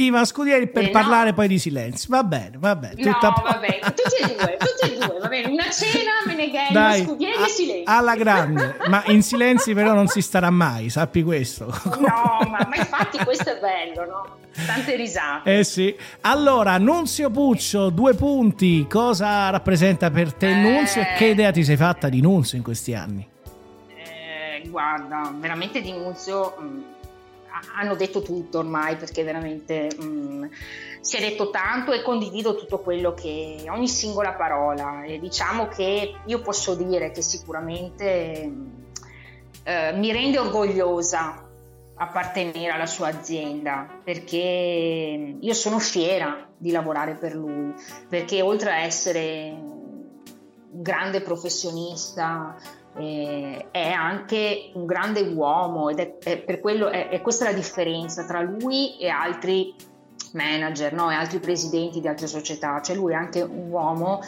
Ivan 0.00 0.24
Scudieri 0.26 0.68
per 0.68 0.84
eh, 0.84 0.90
parlare 0.90 1.32
poi 1.32 1.48
di 1.48 1.58
silenzio. 1.58 2.06
Va 2.10 2.22
bene, 2.22 2.52
va 2.56 2.76
bene. 2.76 3.02
No, 3.02 3.18
va 3.20 3.58
bene, 3.60 3.80
tutti 3.80 4.22
e 4.22 4.36
due, 4.36 4.56
tutti 4.56 4.92
e 4.92 4.96
due, 4.96 5.18
va 5.18 5.26
bene. 5.26 5.50
Una 5.50 5.70
cena, 5.70 6.12
Meneghello, 6.24 6.72
Dai, 6.72 7.02
Scudieri 7.02 7.42
e 7.42 7.48
silenzio. 7.48 7.92
Alla 7.92 8.14
grande, 8.14 8.76
ma 8.88 9.02
in 9.06 9.22
silenzi 9.22 9.74
però 9.74 9.94
non 9.94 10.06
si 10.06 10.20
starà 10.20 10.50
mai, 10.50 10.88
sappi 10.88 11.24
questo. 11.24 11.66
No, 11.98 12.46
ma, 12.48 12.64
ma 12.68 12.76
infatti 12.76 13.18
questo 13.24 13.50
è 13.50 13.58
bello, 13.58 14.04
no? 14.04 14.36
Tante 14.66 14.94
risate. 14.94 15.58
Eh 15.58 15.64
sì. 15.64 15.96
Allora, 16.22 16.78
Nunzio 16.78 17.30
Puccio, 17.30 17.90
due 17.90 18.14
punti. 18.14 18.86
Cosa 18.88 19.50
rappresenta 19.50 20.12
per 20.12 20.32
te 20.32 20.48
eh... 20.48 20.54
Nunzio 20.54 21.00
e 21.00 21.14
che 21.16 21.26
idea 21.26 21.50
ti 21.50 21.64
sei 21.64 21.76
fatta 21.76 22.08
di 22.08 22.20
Nunzio 22.20 22.56
in 22.56 22.62
questi 22.62 22.94
anni? 22.94 23.28
Eh, 23.88 24.62
guarda, 24.68 25.32
veramente 25.36 25.80
di 25.80 25.90
Nunzio 25.90 26.56
mm, 26.60 26.80
hanno 27.74 27.94
detto 27.94 28.22
tutto 28.22 28.58
ormai 28.58 28.96
perché 28.96 29.24
veramente 29.24 29.88
mh, 29.96 30.04
mm, 30.04 30.44
si 31.00 31.16
è 31.16 31.20
detto 31.20 31.50
tanto 31.50 31.92
e 31.92 32.02
condivido 32.02 32.56
tutto 32.56 32.80
quello 32.80 33.14
che 33.14 33.64
ogni 33.68 33.88
singola 33.88 34.32
parola. 34.32 35.04
E 35.04 35.18
diciamo 35.18 35.68
che 35.68 36.14
io 36.24 36.40
posso 36.40 36.74
dire 36.74 37.10
che 37.10 37.22
sicuramente 37.22 38.46
mm, 38.46 38.68
eh, 39.64 39.92
mi 39.92 40.12
rende 40.12 40.38
orgogliosa 40.38 41.44
appartenere 41.98 42.70
alla 42.70 42.86
sua 42.86 43.08
azienda 43.08 44.00
perché 44.04 45.36
io 45.40 45.54
sono 45.54 45.78
fiera 45.80 46.46
di 46.56 46.70
lavorare 46.70 47.16
per 47.16 47.34
lui 47.34 47.74
perché 48.08 48.40
oltre 48.40 48.70
a 48.70 48.78
essere 48.82 49.50
un 49.50 50.82
grande 50.82 51.20
professionista 51.20 52.56
eh, 52.98 53.68
è 53.70 53.90
anche 53.90 54.70
un 54.74 54.86
grande 54.86 55.20
uomo 55.20 55.88
ed 55.88 55.98
è, 55.98 56.18
è 56.18 56.38
per 56.38 56.60
quello 56.60 56.88
è, 56.88 57.08
è, 57.08 57.20
questa 57.20 57.44
la 57.44 57.52
differenza 57.52 58.24
tra 58.24 58.40
lui 58.40 58.98
e 58.98 59.08
altri 59.08 59.74
manager 60.32 60.92
no? 60.92 61.10
e 61.10 61.14
altri 61.14 61.38
presidenti 61.38 62.00
di 62.00 62.08
altre 62.08 62.26
società, 62.26 62.80
cioè 62.82 62.96
lui 62.96 63.12
è 63.12 63.16
anche 63.16 63.40
un 63.40 63.70
uomo 63.70 64.20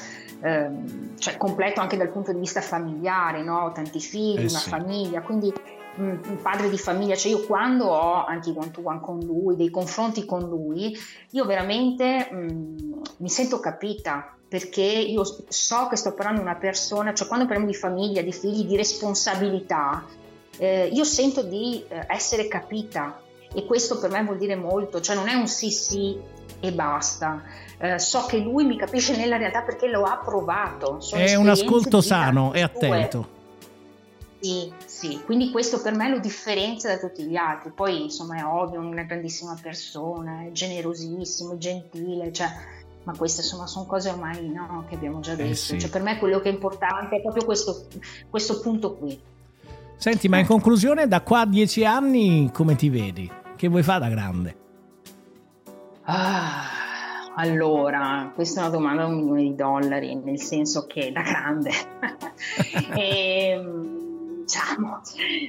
ehm, 0.42 1.18
cioè 1.18 1.36
completo 1.36 1.80
anche 1.80 1.96
dal 1.96 2.10
punto 2.10 2.32
di 2.32 2.38
vista 2.38 2.60
familiare, 2.60 3.42
no? 3.42 3.72
tanti 3.74 4.00
figli, 4.00 4.38
eh 4.38 4.48
una 4.48 4.58
sì. 4.58 4.68
famiglia, 4.68 5.20
quindi 5.20 5.52
un 5.96 6.38
padre 6.40 6.70
di 6.70 6.78
famiglia, 6.78 7.14
cioè 7.14 7.32
io 7.32 7.44
quando 7.44 7.86
ho 7.86 8.24
anche 8.24 8.50
i 8.50 8.54
one 8.56 8.70
to 8.70 8.80
one 8.82 9.00
con 9.00 9.18
lui, 9.18 9.56
dei 9.56 9.68
confronti 9.68 10.24
con 10.24 10.48
lui, 10.48 10.96
io 11.32 11.44
veramente 11.44 12.30
mh, 12.30 13.02
mi 13.18 13.28
sento 13.28 13.60
capita 13.60 14.34
perché 14.50 14.82
io 14.82 15.22
so 15.46 15.86
che 15.88 15.94
sto 15.94 16.12
parlando 16.12 16.40
di 16.40 16.48
una 16.48 16.56
persona, 16.56 17.14
cioè 17.14 17.28
quando 17.28 17.46
parliamo 17.46 17.70
di 17.70 17.76
famiglia, 17.76 18.20
di 18.20 18.32
figli, 18.32 18.64
di 18.64 18.76
responsabilità, 18.76 20.04
eh, 20.58 20.90
io 20.92 21.04
sento 21.04 21.42
di 21.44 21.84
eh, 21.86 22.04
essere 22.08 22.48
capita 22.48 23.22
e 23.54 23.64
questo 23.64 24.00
per 24.00 24.10
me 24.10 24.24
vuol 24.24 24.38
dire 24.38 24.56
molto, 24.56 25.00
cioè 25.00 25.14
non 25.14 25.28
è 25.28 25.34
un 25.34 25.46
sì 25.46 25.70
sì 25.70 26.18
e 26.58 26.72
basta. 26.72 27.44
Eh, 27.78 28.00
so 28.00 28.26
che 28.26 28.38
lui 28.38 28.64
mi 28.64 28.76
capisce 28.76 29.16
nella 29.16 29.36
realtà 29.36 29.62
perché 29.62 29.86
lo 29.86 30.02
ha 30.02 30.16
provato. 30.16 31.00
Sono 31.00 31.22
è 31.22 31.36
un 31.36 31.48
ascolto 31.48 32.00
sano 32.00 32.52
e 32.52 32.62
attento. 32.62 33.38
Sì, 34.40 34.72
sì, 34.84 35.20
quindi 35.24 35.52
questo 35.52 35.80
per 35.80 35.94
me 35.94 36.08
lo 36.08 36.18
differenzia 36.18 36.88
da 36.88 36.98
tutti 36.98 37.22
gli 37.22 37.36
altri. 37.36 37.70
Poi 37.70 38.02
insomma 38.02 38.38
è 38.38 38.44
ovvio, 38.44 38.80
una 38.80 39.04
grandissima 39.04 39.56
persona, 39.62 40.42
è 40.44 40.50
generosissimo, 40.50 41.52
è 41.52 41.56
gentile, 41.56 42.32
cioè 42.32 42.48
ma 43.04 43.14
queste 43.16 43.40
insomma 43.40 43.66
sono 43.66 43.86
cose 43.86 44.10
ormai 44.10 44.48
no, 44.48 44.84
che 44.88 44.94
abbiamo 44.94 45.20
già 45.20 45.34
detto. 45.34 45.50
Eh 45.50 45.54
sì. 45.54 45.78
cioè, 45.78 45.90
per 45.90 46.02
me 46.02 46.18
quello 46.18 46.40
che 46.40 46.50
è 46.50 46.52
importante 46.52 47.16
è 47.16 47.20
proprio 47.20 47.44
questo, 47.44 47.86
questo 48.28 48.60
punto 48.60 48.94
qui. 48.96 49.18
Senti, 49.96 50.28
ma 50.28 50.38
in 50.38 50.46
conclusione, 50.46 51.06
da 51.08 51.20
qua 51.20 51.40
a 51.40 51.46
dieci 51.46 51.84
anni 51.84 52.50
come 52.52 52.74
ti 52.74 52.88
vedi? 52.88 53.30
Che 53.56 53.68
vuoi 53.68 53.82
fare 53.82 54.00
da 54.00 54.08
grande? 54.08 54.56
Ah, 56.04 57.32
allora, 57.36 58.32
questa 58.34 58.60
è 58.60 58.62
una 58.64 58.72
domanda 58.72 59.02
da 59.02 59.08
un 59.08 59.16
milione 59.16 59.42
di 59.42 59.54
dollari, 59.54 60.14
nel 60.14 60.40
senso 60.40 60.86
che 60.86 61.12
da 61.12 61.22
grande. 61.22 61.70
e, 62.96 63.50
ehm, 63.60 63.99
diciamo, 64.50 65.00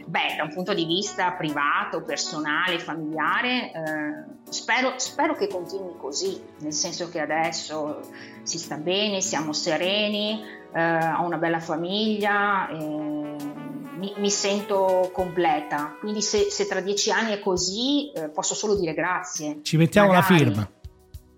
beh, 0.05 0.35
da 0.37 0.43
un 0.43 0.53
punto 0.53 0.75
di 0.75 0.85
vista 0.85 1.31
privato, 1.31 2.03
personale, 2.03 2.77
familiare, 2.77 3.71
eh, 3.71 4.51
spero, 4.51 4.93
spero, 4.97 5.35
che 5.35 5.47
continui 5.47 5.95
così, 5.97 6.39
nel 6.59 6.73
senso 6.73 7.09
che 7.09 7.19
adesso 7.19 8.01
si 8.43 8.59
sta 8.59 8.75
bene, 8.75 9.21
siamo 9.21 9.53
sereni, 9.53 10.43
eh, 10.71 11.13
ho 11.13 11.25
una 11.25 11.37
bella 11.37 11.59
famiglia. 11.59 12.69
Eh, 12.69 13.69
mi, 13.93 14.13
mi, 14.17 14.29
sento 14.31 15.11
completa. 15.13 15.95
Quindi 15.99 16.23
se, 16.23 16.49
se, 16.49 16.65
tra 16.65 16.79
dieci 16.79 17.11
anni 17.11 17.33
è 17.33 17.39
così, 17.39 18.11
eh, 18.11 18.29
posso 18.29 18.55
solo 18.55 18.75
dire 18.75 18.95
grazie. 18.95 19.59
Ci 19.61 19.77
mettiamo 19.77 20.13
Magari. 20.13 20.33
la 20.33 20.37
firma. 20.37 20.71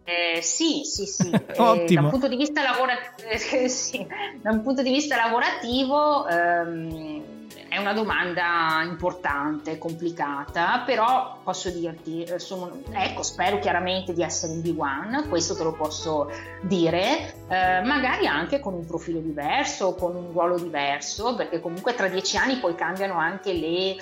Eh, 0.05 0.41
sì, 0.41 0.81
sì, 0.83 1.05
sì. 1.05 1.29
Ottimo. 1.57 1.81
Eh, 1.83 1.93
da, 1.95 2.01
un 2.01 2.09
punto 2.09 2.27
di 2.27 2.35
vista 2.37 2.61
lavora- 2.61 3.15
eh, 3.15 3.67
sì. 3.67 4.05
da 4.41 4.51
un 4.51 4.61
punto 4.61 4.81
di 4.81 4.91
vista 4.91 5.15
lavorativo 5.15 6.27
ehm, 6.27 7.32
una 7.83 7.93
domanda 7.93 8.81
importante, 8.83 9.77
complicata, 9.77 10.83
però 10.85 11.39
posso 11.43 11.69
dirti, 11.69 12.23
eh, 12.23 12.39
sono, 12.39 12.81
ecco, 12.91 13.23
spero 13.23 13.59
chiaramente 13.59 14.13
di 14.13 14.23
essere 14.23 14.53
in 14.53 14.61
B1, 14.61 15.27
questo 15.27 15.55
te 15.55 15.63
lo 15.63 15.73
posso 15.73 16.31
dire, 16.61 17.35
eh, 17.49 17.81
magari 17.83 18.25
anche 18.25 18.59
con 18.59 18.73
un 18.73 18.85
profilo 18.85 19.19
diverso, 19.19 19.95
con 19.95 20.15
un 20.15 20.31
ruolo 20.31 20.57
diverso, 20.57 21.35
perché 21.35 21.59
comunque 21.59 21.93
tra 21.93 22.07
dieci 22.07 22.37
anni 22.37 22.57
poi 22.57 22.73
cambiano 22.75 23.15
anche 23.15 23.53
le, 23.53 23.97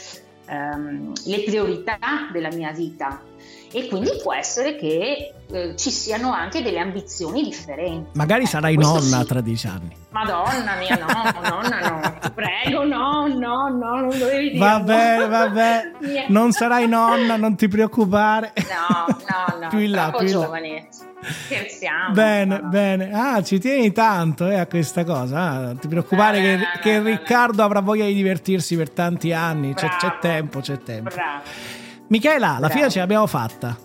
ehm, 0.45 1.13
le 1.25 1.43
priorità 1.43 1.97
della 2.31 2.49
mia 2.49 2.71
vita 2.71 3.30
e 3.71 3.87
quindi 3.87 4.11
può 4.21 4.33
essere 4.33 4.75
che 4.75 5.33
eh, 5.49 5.75
ci 5.77 5.89
siano 5.91 6.31
anche 6.31 6.61
delle 6.61 6.79
ambizioni 6.79 7.43
differenti. 7.43 8.09
Magari 8.13 8.45
sarai 8.45 8.75
Questo 8.75 8.93
nonna 8.93 9.21
sì. 9.21 9.25
tra 9.25 9.41
dieci 9.41 9.67
anni. 9.67 9.95
Madonna 10.09 10.75
mia, 10.75 10.97
no, 10.97 11.07
nonna 11.49 11.79
no, 11.89 12.19
ti 12.19 12.31
prego, 12.31 12.83
no, 12.83 13.27
no, 13.27 13.69
no, 13.69 13.99
non 13.99 14.17
dovevi 14.17 14.51
dire. 14.51 14.59
Va 14.59 14.79
bene, 14.81 15.27
va 15.27 15.49
bene, 15.49 16.25
non 16.27 16.51
sarai 16.51 16.87
nonna, 16.87 17.37
non 17.37 17.55
ti 17.55 17.67
preoccupare. 17.67 18.53
No, 18.55 19.05
no, 19.07 19.59
no, 19.59 19.67
più 19.69 19.79
in 19.79 19.91
là, 19.91 20.11
più 20.11 20.27
in 20.27 20.33
là. 20.33 20.41
giovane. 20.43 20.87
Scherziamo. 21.21 22.13
Bene, 22.13 22.59
no. 22.59 22.69
bene. 22.69 23.11
Ah, 23.13 23.43
ci 23.43 23.59
tieni 23.59 23.91
tanto 23.91 24.47
eh, 24.47 24.57
a 24.57 24.65
questa 24.65 25.03
cosa. 25.03 25.39
Ah, 25.39 25.75
ti 25.75 25.87
preoccupare 25.87 26.39
eh, 26.39 26.41
che, 26.41 26.55
no, 26.55 26.65
che 26.81 26.97
no, 26.97 27.05
Riccardo 27.05 27.63
avrà 27.63 27.79
voglia 27.79 28.05
di 28.05 28.13
divertirsi 28.13 28.75
per 28.75 28.89
tanti 28.89 29.31
anni. 29.31 29.73
C'è, 29.75 29.87
c'è, 29.97 30.17
tempo, 30.19 30.59
c'è 30.59 30.79
tempo. 30.79 31.13
Bravo. 31.13 31.43
Michela, 32.11 32.57
alla 32.57 32.67
fine 32.67 32.89
ce 32.89 32.99
l'abbiamo 32.99 33.25
fatta. 33.25 33.77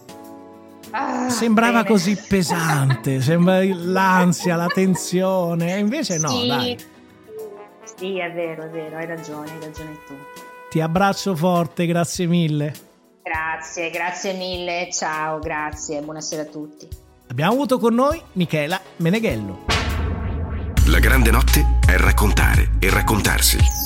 Ah, 0.91 1.31
Sembrava 1.31 1.83
bene. 1.83 1.89
così 1.89 2.17
pesante, 2.17 3.21
sembra 3.23 3.63
l'ansia, 3.65 4.57
la 4.57 4.67
tensione, 4.67 5.79
invece 5.79 6.19
no, 6.19 6.29
sì. 6.29 6.47
dai. 6.49 6.77
Sì, 7.97 8.19
è 8.19 8.33
vero, 8.33 8.65
è 8.65 8.69
vero, 8.69 8.97
hai 8.97 9.07
ragione, 9.07 9.49
hai 9.51 9.61
ragione 9.61 9.99
tu. 10.07 10.15
Ti 10.71 10.81
abbraccio 10.81 11.37
forte, 11.37 11.87
grazie 11.87 12.27
mille. 12.27 12.75
Grazie, 13.23 13.91
grazie 13.91 14.33
mille, 14.33 14.89
ciao, 14.93 15.39
grazie, 15.39 16.01
buonasera 16.01 16.43
a 16.43 16.47
tutti. 16.47 16.89
Abbiamo 17.29 17.53
avuto 17.53 17.79
con 17.79 17.95
noi 17.95 18.21
Michela 18.33 18.81
Meneghello. 18.97 19.67
La 20.89 20.99
grande 20.99 21.31
notte 21.31 21.65
è 21.87 21.97
raccontare 21.97 22.73
e 22.81 22.91
raccontarsi. 22.91 23.86